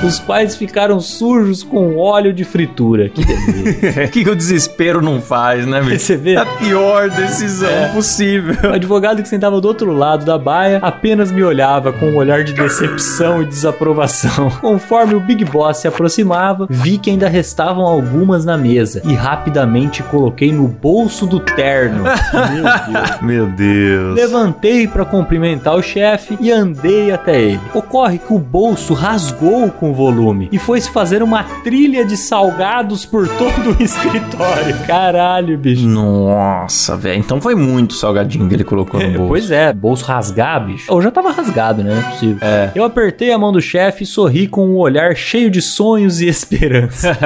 [0.05, 3.09] Os quais ficaram sujos com óleo de fritura.
[3.09, 4.05] Que delícia.
[4.07, 5.99] O que, que o desespero não faz, né, bicho?
[6.01, 6.37] Você vê?
[6.37, 7.89] A pior decisão É.
[7.89, 8.71] possível.
[8.71, 12.45] O advogado que sentava do outro lado da baia apenas me olhava com um olhar
[12.45, 14.51] de decepção e desaprovação.
[14.61, 20.03] Conforme o Big Boss se aproximava, vi que ainda restavam algumas na mesa e rapidamente
[20.05, 22.05] coloquei no bolso do terno.
[22.05, 23.21] Meu Deus.
[23.23, 24.15] Meu Deus.
[24.17, 27.61] Levantei para cumprimentar o chefe e andei até ele.
[27.75, 32.16] Ocorre que o bolso rasgou com o volume e foi se fazer uma trilha de
[32.16, 34.76] salgados por todo o escritório.
[34.87, 35.87] Caralho, bicho.
[35.87, 37.18] Nossa, velho.
[37.20, 39.29] Então foi muito salgadinho que ele colocou no bolso.
[39.29, 40.92] Pois é, bolso rasgar, bicho.
[40.92, 41.94] Ou já tava rasgado, né?
[41.94, 42.38] Não é possível.
[42.74, 46.26] Eu apertei a mão do chefe e sorri com um olhar cheio de sonhos e
[46.29, 47.16] esperança.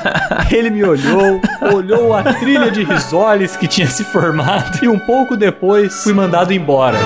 [0.50, 1.40] Ele me olhou,
[1.72, 6.52] olhou a trilha de risoles que tinha se formado e um pouco depois fui mandado
[6.52, 6.98] embora.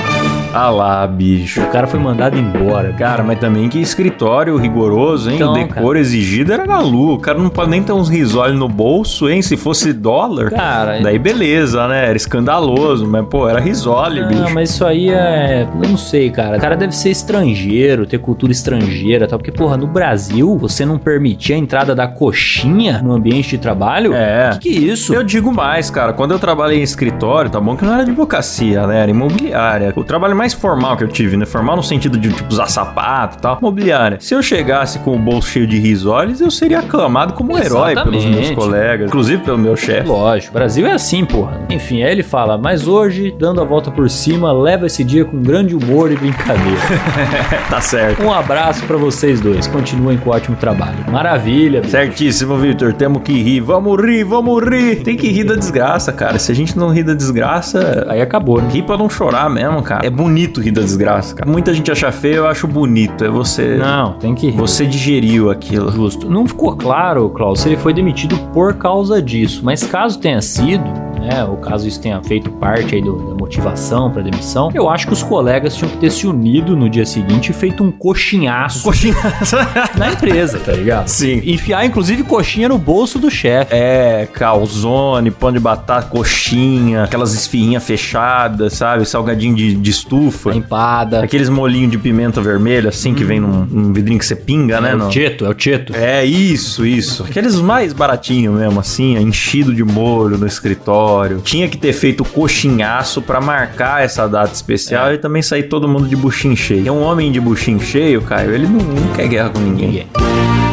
[0.52, 1.60] Ah lá, bicho.
[1.60, 2.92] O cara foi mandado embora.
[2.94, 5.36] Cara, mas também que escritório rigoroso, hein?
[5.36, 7.14] Então, o decor exigido era na lua.
[7.14, 9.42] O cara não pode nem ter uns risoles no bolso, hein?
[9.42, 10.50] Se fosse dólar.
[10.50, 12.06] Cara, Daí beleza, né?
[12.08, 14.52] Era escandaloso, mas pô, era risole, bicho.
[14.54, 15.66] mas isso aí é.
[15.82, 16.56] Eu não sei, cara.
[16.56, 19.38] O cara deve ser estrangeiro, ter cultura estrangeira e tal.
[19.38, 24.14] Porque, porra, no Brasil, você não permitia a entrada da coxinha no ambiente de trabalho?
[24.14, 24.50] É.
[24.60, 25.12] Que que é isso?
[25.14, 26.12] Eu digo mais, cara.
[26.14, 29.02] Quando eu trabalhei em escritório, tá bom que não era advocacia, né?
[29.02, 29.92] Era imobiliária.
[29.94, 31.44] O trabalho mais formal que eu tive, né?
[31.44, 33.58] Formal no sentido de, tipo, usar sapato e tal.
[33.58, 34.18] Imobiliária.
[34.20, 37.94] Se eu chegasse com o bolso cheio de risoles, eu seria aclamado como um herói
[37.94, 39.08] pelos meus colegas.
[39.08, 40.08] Inclusive pelo meu chefe.
[40.08, 41.60] Lógico, o Brasil é assim, porra.
[41.68, 45.42] Enfim, aí ele fala, mas hoje, dando a volta por cima, leva esse dia com
[45.42, 46.80] grande humor e brincadeira.
[47.68, 48.22] tá certo.
[48.22, 50.98] um abraço pra vocês dois, continuem com o ótimo trabalho.
[51.10, 51.90] Maravilha, bicho.
[51.90, 52.92] Certíssimo, Victor.
[52.92, 53.60] Temos que rir.
[53.60, 55.02] Vamos rir, vamos rir.
[55.02, 56.38] Tem que rir da desgraça, cara.
[56.38, 58.68] Se a gente não rir da desgraça, Aí acabou, né?
[58.70, 60.06] rir pra não chorar mesmo, cara.
[60.06, 60.27] É bonito
[60.60, 61.50] rir da desgraça, cara.
[61.50, 63.24] Muita gente acha feio, eu acho bonito.
[63.24, 63.76] É você.
[63.76, 64.56] Não, tem que rir.
[64.56, 65.90] Você digeriu aquilo.
[65.90, 66.30] Justo.
[66.30, 69.60] Não ficou claro, Klaus, se ele foi demitido por causa disso.
[69.64, 70.84] Mas caso tenha sido,
[71.18, 75.06] né, ou caso isso tenha feito parte aí do- da motivação pra demissão, eu acho
[75.06, 78.82] que os colegas tinham que ter se unido no dia seguinte e feito um coxinhaço
[78.82, 79.14] Coxinha.
[79.96, 81.08] na empresa, tá ligado?
[81.08, 81.40] Sim.
[81.44, 83.74] Enfiar, inclusive, coxinha no bolso do chefe.
[83.74, 89.04] É, calzone, pão de batata, coxinha, aquelas esfirrinhas fechadas, sabe?
[89.06, 90.54] Salgadinho de, de estufa.
[90.54, 91.22] Empada.
[91.24, 94.92] Aqueles molinhos de pimenta vermelha, assim, que vem num, num vidrinho que você pinga, né?
[94.92, 95.94] É o Tieto, é o Tieto.
[95.94, 97.22] É, isso, isso.
[97.24, 101.07] Aqueles mais baratinhos mesmo, assim, enchido de molho no escritório.
[101.40, 106.06] Tinha que ter feito coxinhaço pra marcar essa data especial e também sair todo mundo
[106.06, 106.86] de buchinho cheio.
[106.86, 109.88] E um homem de buchinho cheio, Caio, ele não, não quer guerra com ninguém.
[109.88, 110.67] Ninguém.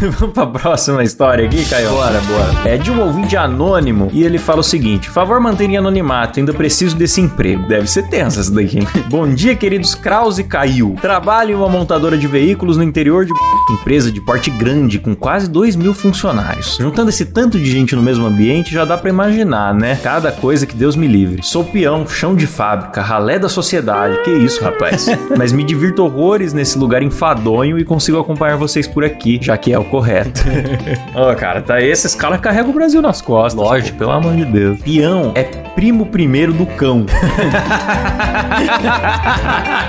[0.18, 1.90] Vamos pra próxima história aqui, Caio?
[1.90, 2.68] Bora, bora.
[2.68, 6.54] É de um ouvinte anônimo e ele fala o seguinte: favor manter em anonimato, ainda
[6.54, 7.68] preciso desse emprego.
[7.68, 8.88] Deve ser tensa essa daqui, hein?
[9.10, 10.96] Bom dia, queridos Kraus e Caiu.
[11.02, 13.32] Trabalho em uma montadora de veículos no interior de
[13.70, 16.78] empresa de porte grande, com quase 2 mil funcionários.
[16.80, 19.98] Juntando esse tanto de gente no mesmo ambiente, já dá pra imaginar, né?
[20.02, 21.42] Cada coisa que Deus me livre.
[21.42, 24.22] Sou peão, chão de fábrica, ralé da sociedade.
[24.22, 25.06] Que isso, rapaz?
[25.36, 29.72] Mas me divirto horrores nesse lugar enfadonho e consigo acompanhar vocês por aqui, já que
[29.72, 30.42] é o correto.
[31.14, 33.60] Ó, cara, tá essa escala carrega o Brasil nas costas.
[33.60, 33.98] Lógico.
[33.98, 34.80] pô, pelo amor de Deus.
[34.80, 37.04] Peão é primo primeiro do cão.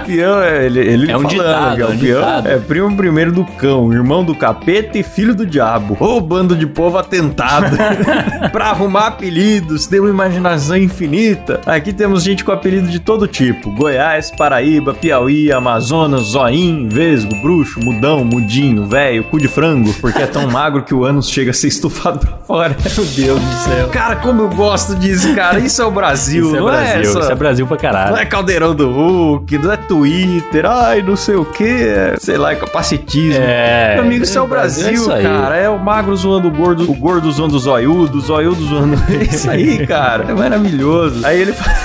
[0.06, 2.48] Peão é ele, ele É um falando ditado, é um peão ditado.
[2.48, 5.96] é primo primeiro do cão, irmão do capeta e filho do diabo.
[6.00, 7.78] Ô bando de povo atentado.
[8.52, 11.62] pra arrumar apelidos, tem uma imaginação infinita.
[11.66, 17.80] Aqui temos gente com apelido de todo tipo: Goiás, Paraíba, Piauí, Amazonas, Zoim, Vesgo, Bruxo,
[17.80, 21.54] Mudão, Mudinho, Velho, Cu de Frango, porque é tão magro que o ânus chega a
[21.54, 22.76] ser estufado pra fora.
[22.96, 23.90] Meu Deus do céu.
[23.90, 25.60] Cara, como eu gosto disso, cara.
[25.60, 27.20] Isso é o Brasil, Isso é não Brasil, é essa...
[27.20, 28.12] isso é Brasil pra caralho.
[28.12, 32.52] Não é caldeirão do Hulk, não é Twitter, ai, não sei o que, sei lá,
[32.52, 33.42] é capacitismo.
[33.44, 35.56] É, Meu amigo, isso é o Brasil é cara.
[35.58, 39.02] É o magro zoando o gordo, o gordo zoando o zoiudo, o zoiudo zoando.
[39.12, 40.26] É isso aí, cara.
[40.30, 41.26] É maravilhoso.
[41.26, 41.76] Aí ele fala.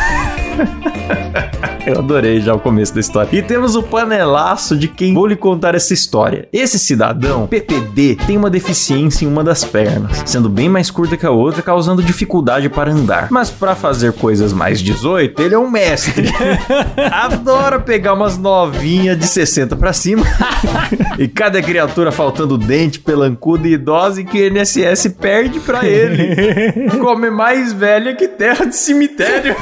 [1.96, 3.28] Eu adorei já o começo da história.
[3.32, 6.48] E temos o panelaço de quem vou lhe contar essa história.
[6.52, 11.24] Esse cidadão, PPD, tem uma deficiência em uma das pernas, sendo bem mais curta que
[11.24, 13.28] a outra, causando dificuldade para andar.
[13.30, 16.28] Mas para fazer coisas mais 18, ele é um mestre.
[17.12, 20.24] Adora pegar umas novinhas de 60 pra cima
[21.18, 26.90] e cada criatura faltando dente, pelancuda e idosa e que o INSS perde pra ele.
[26.98, 29.54] Come mais velha que terra de cemitério.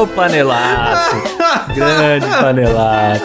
[0.00, 1.16] O panelaço.
[1.74, 3.22] Grande panelaço.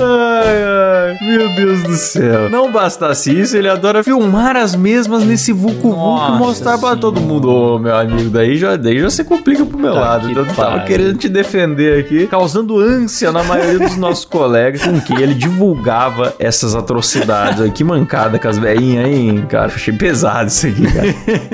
[0.00, 2.48] Ai, ai, meu Deus do céu.
[2.50, 7.20] Não bastasse isso, ele adora filmar as mesmas nesse Vucu Vucu e mostrar pra todo
[7.20, 7.48] mundo.
[7.50, 10.30] Ô, meu amigo, daí já, daí já se complica pro meu Tá lado.
[10.30, 15.00] Então eu tava querendo te defender aqui, causando ânsia na maioria dos nossos colegas, com
[15.00, 17.72] que ele divulgava essas atrocidades.
[17.72, 19.66] Que mancada com as velhinhas, hein, cara?
[19.66, 21.12] Achei pesado isso aqui, cara.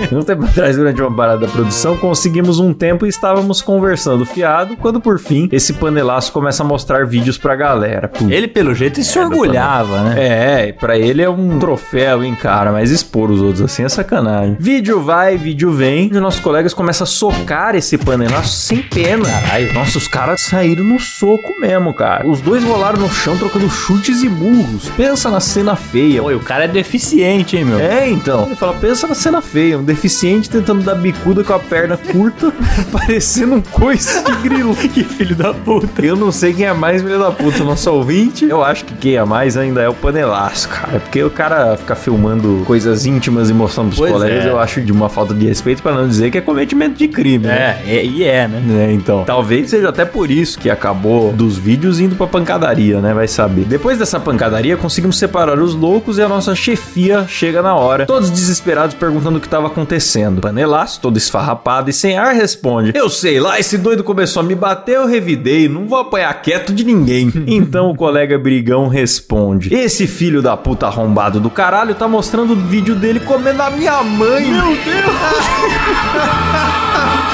[0.18, 4.76] Um tempo atrás, durante uma parada da produção, conseguimos um tempo e estávamos conversando fiado,
[4.76, 8.10] quando por fim, esse panelaço começa a mostrar vídeos pra galera.
[8.28, 10.14] Ele, pelo jeito, se orgulhava, né?
[10.68, 14.56] É, pra ele é um troféu, hein, cara, mas expor os outros assim é sacanagem.
[14.58, 19.24] Vídeo vai, vídeo vem, e nossos colegas começam a socar esse panelaço sem pena.
[19.24, 22.26] Caralho, nossa, os caras saíram no soco mesmo, cara.
[22.28, 24.88] Os dois rolaram no chão trocando chutes e murros.
[24.96, 26.22] Pensa na cena feia.
[26.22, 27.78] Pô, e o cara é deficiente, hein, meu?
[27.78, 28.46] É, então.
[28.46, 32.52] Ele fala, pensa na cena feia, um deficiente tentando dar bicuda com a perna curta,
[32.92, 34.76] parecendo um coice de grilo.
[34.88, 36.04] Que filho da puta.
[36.04, 38.44] Eu não sei quem é mais filho da puta, nosso ouvinte.
[38.44, 41.00] Eu acho que quem é mais ainda é o panelaço, cara.
[41.00, 44.48] Porque o cara ficar filmando coisas íntimas e mostrando pros Pois colegas, é.
[44.48, 47.46] eu acho de uma falta de respeito, pra não dizer que é cometimento de crime,
[47.46, 47.80] né?
[47.86, 48.86] É, é, e é, né?
[48.86, 49.24] É, então.
[49.24, 53.12] Talvez seja até por isso que acabou dos vídeos indo pra pancadaria, né?
[53.12, 53.64] Vai saber.
[53.64, 58.06] Depois dessa pancadaria, conseguimos separar os loucos e a nossa chefia chega na hora.
[58.06, 60.40] Todos desesperados perguntando o que estava acontecendo.
[60.40, 64.54] Panelaço, todo esfarrapado e sem ar, responde: Eu sei lá, esse doido começou a me
[64.54, 67.32] bater, eu revidei, não vou apanhar quieto de ninguém.
[67.46, 72.56] então o colega brigão responde: Esse filho da puta arrombado do caralho tá mostrando o
[72.56, 74.50] vídeo dele comendo a minha mãe.
[74.50, 75.18] Meu Deus!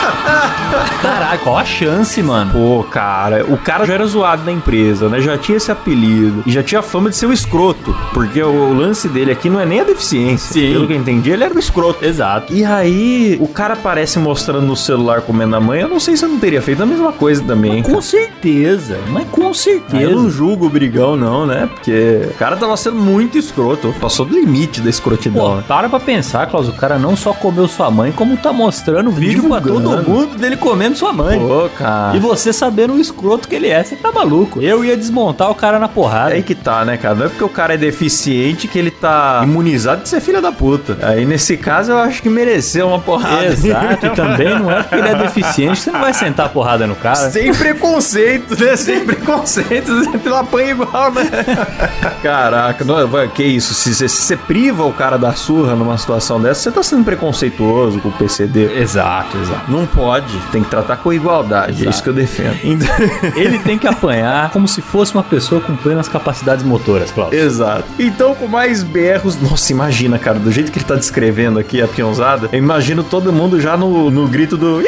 [1.03, 2.51] Caralho, qual a chance, mano?
[2.53, 5.21] Pô, cara, o cara já era zoado na empresa, né?
[5.21, 6.43] Já tinha esse apelido.
[6.47, 7.95] E já tinha fama de ser o escroto.
[8.13, 10.53] Porque o lance dele aqui não é nem a deficiência.
[10.53, 10.73] Sim.
[10.73, 12.05] Pelo que eu entendi, ele era o escroto.
[12.05, 12.53] Exato.
[12.53, 15.81] E aí, o cara aparece mostrando no celular comendo a mãe.
[15.81, 17.83] Eu não sei se eu não teria feito a mesma coisa também.
[17.83, 20.03] Com certeza, mas com Ah, certeza.
[20.03, 21.69] Eu não julgo o brigão, não, né?
[21.73, 23.95] Porque o cara tava sendo muito escroto.
[24.01, 25.57] Passou do limite da escrotidão.
[25.59, 29.11] Pô, para pra pensar, Klaus, o cara não só comeu sua mãe, como tá mostrando
[29.11, 30.04] vídeo pra todo Divulgando.
[30.09, 31.39] Mundo dele comendo sua mãe.
[31.39, 32.17] Pô, cara.
[32.17, 34.61] E você sabendo o escroto que ele é, você tá maluco.
[34.61, 36.31] Eu ia desmontar o cara na porrada.
[36.31, 37.15] É aí que tá, né, cara?
[37.15, 40.53] Não é porque o cara é deficiente que ele tá imunizado de ser filho da
[40.53, 40.99] puta.
[41.03, 43.47] Aí, nesse caso, eu acho que mereceu uma porrada.
[43.47, 46.87] Exato, e também não é porque ele é deficiente, você não vai sentar a porrada
[46.87, 47.31] no cara.
[47.31, 48.77] Sem preconceito, né?
[48.77, 49.95] Sem preconceito.
[49.95, 51.25] Você apanha igual, né?
[52.23, 53.75] Caraca, não, que isso?
[53.75, 57.05] Se você, se você priva o cara da surra numa situação dessa, você tá sendo
[57.05, 58.81] preconceituoso com o PCD.
[58.81, 59.71] Exato, exato.
[59.71, 60.37] Não pode.
[60.53, 61.87] Tem que tratar com igualdade.
[61.87, 62.59] É isso que eu defendo.
[62.65, 62.89] Então-
[63.37, 67.33] Ele tem que apanhar como se fosse uma pessoa com plenas capacidades motoras, Klaus.
[67.33, 67.85] Exato.
[67.99, 69.41] Então, com mais berros.
[69.41, 73.33] Nossa, imagina, cara, do jeito que ele tá descrevendo aqui a peãozada, eu imagino todo
[73.33, 74.83] mundo já no, no grito do.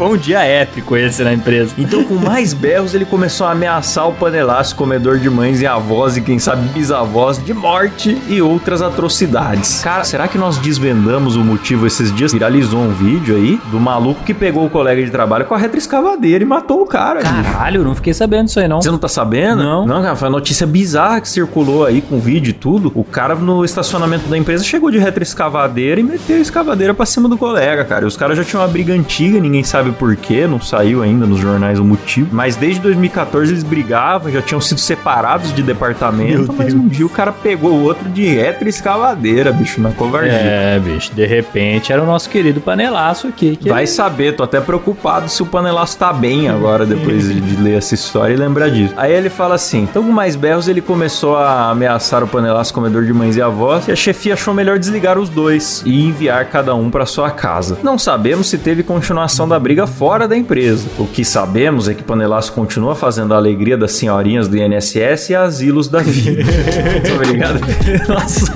[0.00, 1.72] Um dia épico esse na empresa.
[1.78, 6.16] Então, com mais berros, ele começou a ameaçar o panelaço, comedor de mães e avós
[6.16, 9.80] e quem sabe bisavós de morte e outras atrocidades.
[9.82, 12.32] Cara, será que nós desvendamos o motivo esses dias?
[12.32, 16.44] Viralizou um vídeo aí do maluco que pegou o colega de trabalho com a retroescavadeira
[16.44, 17.20] e matou o cara.
[17.20, 18.82] Caralho, não fiquei sabendo disso aí, não.
[18.82, 19.62] Você não tá sabendo?
[19.62, 19.86] Não.
[19.86, 22.92] Não, cara, foi uma notícia bizarra que circulou aí com vídeo e tudo.
[22.94, 27.28] O cara no estacionamento da empresa chegou de retroescavadeira e meteu a escavadeira pra cima
[27.28, 28.04] do colega, cara.
[28.04, 31.26] E os caras já tinham uma briga antiga, ninguém sabe por quê, não saiu ainda
[31.26, 32.28] nos jornais o motivo.
[32.32, 36.52] Mas desde 2014 eles brigavam, já tinham sido separados de departamento.
[36.52, 40.32] Meu Mas um dia o cara pegou o outro de retroescavadeira, bicho, na covardia.
[40.32, 42.60] É, bicho, de repente era o nosso querido
[42.98, 43.56] panelaço aqui.
[43.56, 47.78] Que Vai saber, tô até preocupado se o panelaço tá bem agora, depois de ler
[47.78, 48.92] essa história e lembrar disso.
[48.96, 53.04] Aí ele fala assim: então com mais berros ele começou a ameaçar o panelaço comedor
[53.04, 56.74] de mães e avós, e a chefia achou melhor desligar os dois e enviar cada
[56.74, 57.78] um pra sua casa.
[57.82, 60.88] Não sabemos se teve continuação da briga fora da empresa.
[60.98, 65.34] O que sabemos é que panelaço continua fazendo a alegria das senhorinhas do INSS e
[65.34, 66.42] asilos da vida.
[66.92, 68.46] Muito obrigado, panelaço.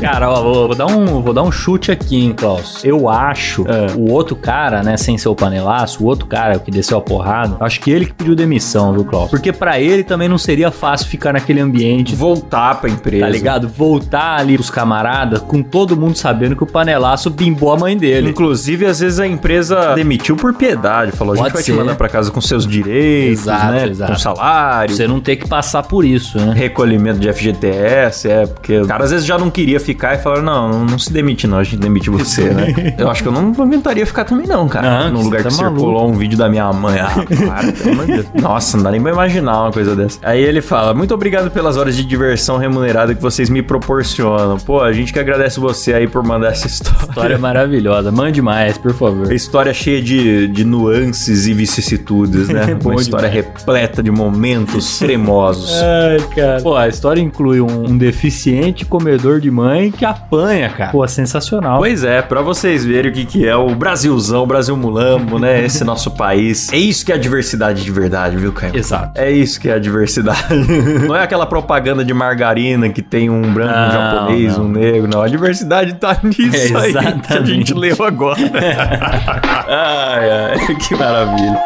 [0.00, 2.84] Cara, ó, vou, vou dar um, vou dar um chute aqui, hein, Klaus.
[2.84, 3.92] Eu acho É.
[3.96, 7.56] o outro cara, né, sem ser o panelaço, o outro cara que desceu a porrada,
[7.60, 9.30] acho que ele que pediu demissão, viu, Klaus?
[9.30, 13.24] Porque pra ele também não seria fácil ficar naquele ambiente, Voltar pra empresa.
[13.26, 13.68] tá ligado?
[13.68, 18.30] Voltar ali pros camaradas com todo mundo sabendo que o panelaço bimbou a mãe dele.
[18.30, 21.12] Inclusive, às vezes a empresa demitiu por piedade.
[21.12, 21.72] Falou, a gente vai ser.
[21.72, 23.88] te mandar pra casa com seus direitos, Exato, né?
[23.88, 24.12] exato.
[24.12, 24.94] Com salário.
[24.94, 26.52] Você não ter que passar por isso, né?
[26.54, 30.42] Recolhimento de FGTS, é, porque o cara às vezes já não queria ficar e falaram:
[30.42, 32.94] não, não, não se demite, não, a gente demite você, né?
[32.98, 35.04] Eu acho que eu não aguentaria ficar também, não, cara.
[35.04, 35.78] Não, Num lugar tá que maluco.
[35.80, 36.98] circulou um vídeo da minha mãe.
[37.00, 37.10] Ah,
[37.46, 38.26] para, pelo amor de Deus.
[38.40, 40.18] Nossa, não dá nem pra imaginar uma coisa dessa.
[40.22, 44.58] Aí ele fala: muito obrigado pelas horas de diversão remunerada que vocês me proporcionam.
[44.58, 47.02] Pô, a gente que agradece você aí por mandar essa história.
[47.08, 48.10] História maravilhosa.
[48.12, 49.32] Mande mais, por favor.
[49.32, 52.74] História cheia de, de nuances e vicissitudes, né?
[52.82, 55.72] Bom Uma história repleta de momentos cremosos.
[55.82, 56.60] Ai, cara.
[56.62, 60.90] Pô, a história inclui um, um deficiente comedor de mãe que apanha, cara.
[60.90, 61.78] Pô, sensacional.
[61.78, 65.64] Pois é, pra vocês verem o que, que é o Brasilzão, o Brasil Mulambo, né?
[65.64, 66.70] Esse nosso país.
[66.70, 68.76] É isso que é a diversidade de verdade, viu, Caio?
[68.76, 69.18] Exato.
[69.18, 70.54] É isso que é a diversidade.
[71.08, 74.64] não é aquela propaganda de margarina que tem um branco, um Não, japonês, não.
[74.66, 75.22] um negro, não.
[75.22, 78.38] A diversidade tá nisso É, aí que a gente leu agora.
[79.66, 81.58] ai, ai, que maravilha.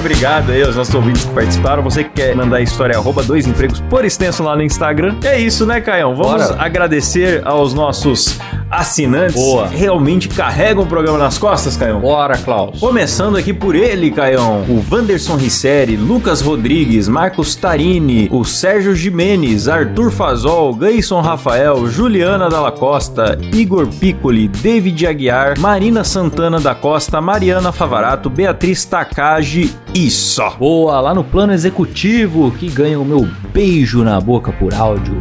[0.00, 1.82] Obrigado aí aos nossos ouvintes que participaram.
[1.82, 5.16] Você que quer mandar a história arroba dois empregos por extenso lá no Instagram.
[5.22, 6.16] É isso, né, Caião?
[6.16, 6.62] Vamos Bora.
[6.62, 8.38] agradecer aos nossos
[8.70, 9.34] assinantes.
[9.34, 9.66] Boa.
[9.66, 12.00] Realmente carregam o programa nas costas, Caião.
[12.00, 12.78] Bora, Klaus.
[12.78, 14.64] Começando aqui por ele, Caião.
[14.68, 22.48] O Wanderson Risseri, Lucas Rodrigues, Marcos Tarini, o Sérgio Jimenez, Arthur Fazol, Gleison Rafael, Juliana
[22.48, 30.10] Dalla Costa, Igor Piccoli, David Aguiar, Marina Santana da Costa, Mariana Favarato, Beatriz Takagi e
[30.10, 30.50] só.
[30.50, 35.18] Boa, lá no plano executivo que ganha o meu beijo na boca por áudio.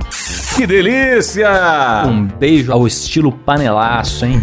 [0.59, 2.03] Que delícia!
[2.05, 4.41] Um beijo ao estilo panelaço, hein?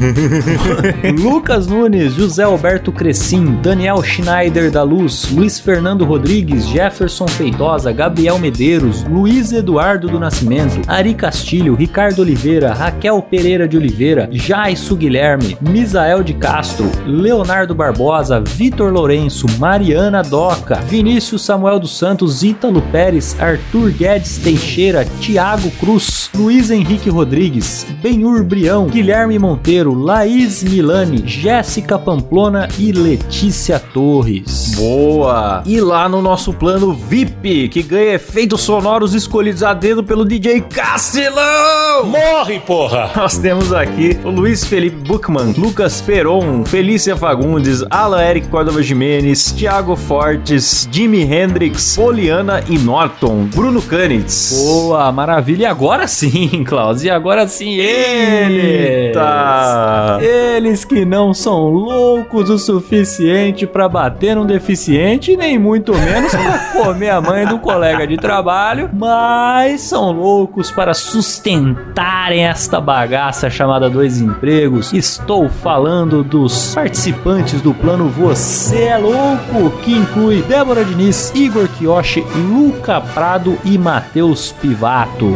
[1.20, 8.38] Lucas Nunes, José Alberto Crescim, Daniel Schneider da Luz, Luiz Fernando Rodrigues, Jefferson Feitosa, Gabriel
[8.38, 15.58] Medeiros, Luiz Eduardo do Nascimento, Ari Castilho, Ricardo Oliveira, Raquel Pereira de Oliveira, Jaisso Guilherme,
[15.60, 23.36] Misael de Castro, Leonardo Barbosa, Vitor Lourenço, Mariana Doca, Vinícius Samuel dos Santos, Ítalo Pérez,
[23.38, 26.05] Arthur Guedes Teixeira, Tiago Cruz,
[26.36, 34.72] Luiz Henrique Rodrigues, Benhur Brião, Guilherme Monteiro, Laís Milani, Jéssica Pamplona e Letícia Torres.
[34.76, 35.62] Boa!
[35.64, 40.60] E lá no nosso plano VIP, que ganha efeitos sonoros escolhidos a dedo pelo DJ
[40.60, 42.04] Castilão!
[42.04, 43.10] Morre, porra!
[43.16, 49.52] Nós temos aqui o Luiz Felipe Buchmann, Lucas Peron, Felícia Fagundes, Alan Eric Córdova Jimenez,
[49.52, 54.52] Thiago Fortes, Jimi Hendrix, Poliana e Norton, Bruno Canitz.
[54.52, 55.62] Boa, maravilha.
[55.62, 57.04] E agora sim, Klaus.
[57.04, 58.64] E agora sim, eles.
[58.64, 60.18] Eita!
[60.20, 66.58] Eles que não são loucos o suficiente pra bater num deficiente, nem muito menos pra
[66.82, 73.88] comer a mãe do colega de trabalho, mas são loucos para sustentarem esta bagaça chamada
[73.88, 74.92] Dois Empregos.
[74.92, 82.24] Estou falando dos participantes do plano Você é Louco, que inclui Débora Diniz, Igor Kiyoshi,
[82.34, 85.26] Luca Prado e Matheus Pivato.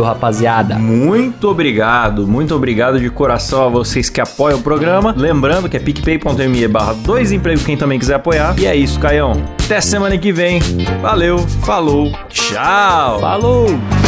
[0.00, 0.78] Valeu, rapaziada.
[0.78, 5.14] Muito obrigado, muito obrigado de coração a vocês que apoiam o programa.
[5.16, 8.54] Lembrando que é picpay.me barra dois empregos quem também quiser apoiar.
[8.58, 9.32] E é isso, Caião.
[9.64, 10.60] Até semana que vem.
[11.00, 13.20] Valeu, falou, tchau!
[13.20, 13.99] Falou!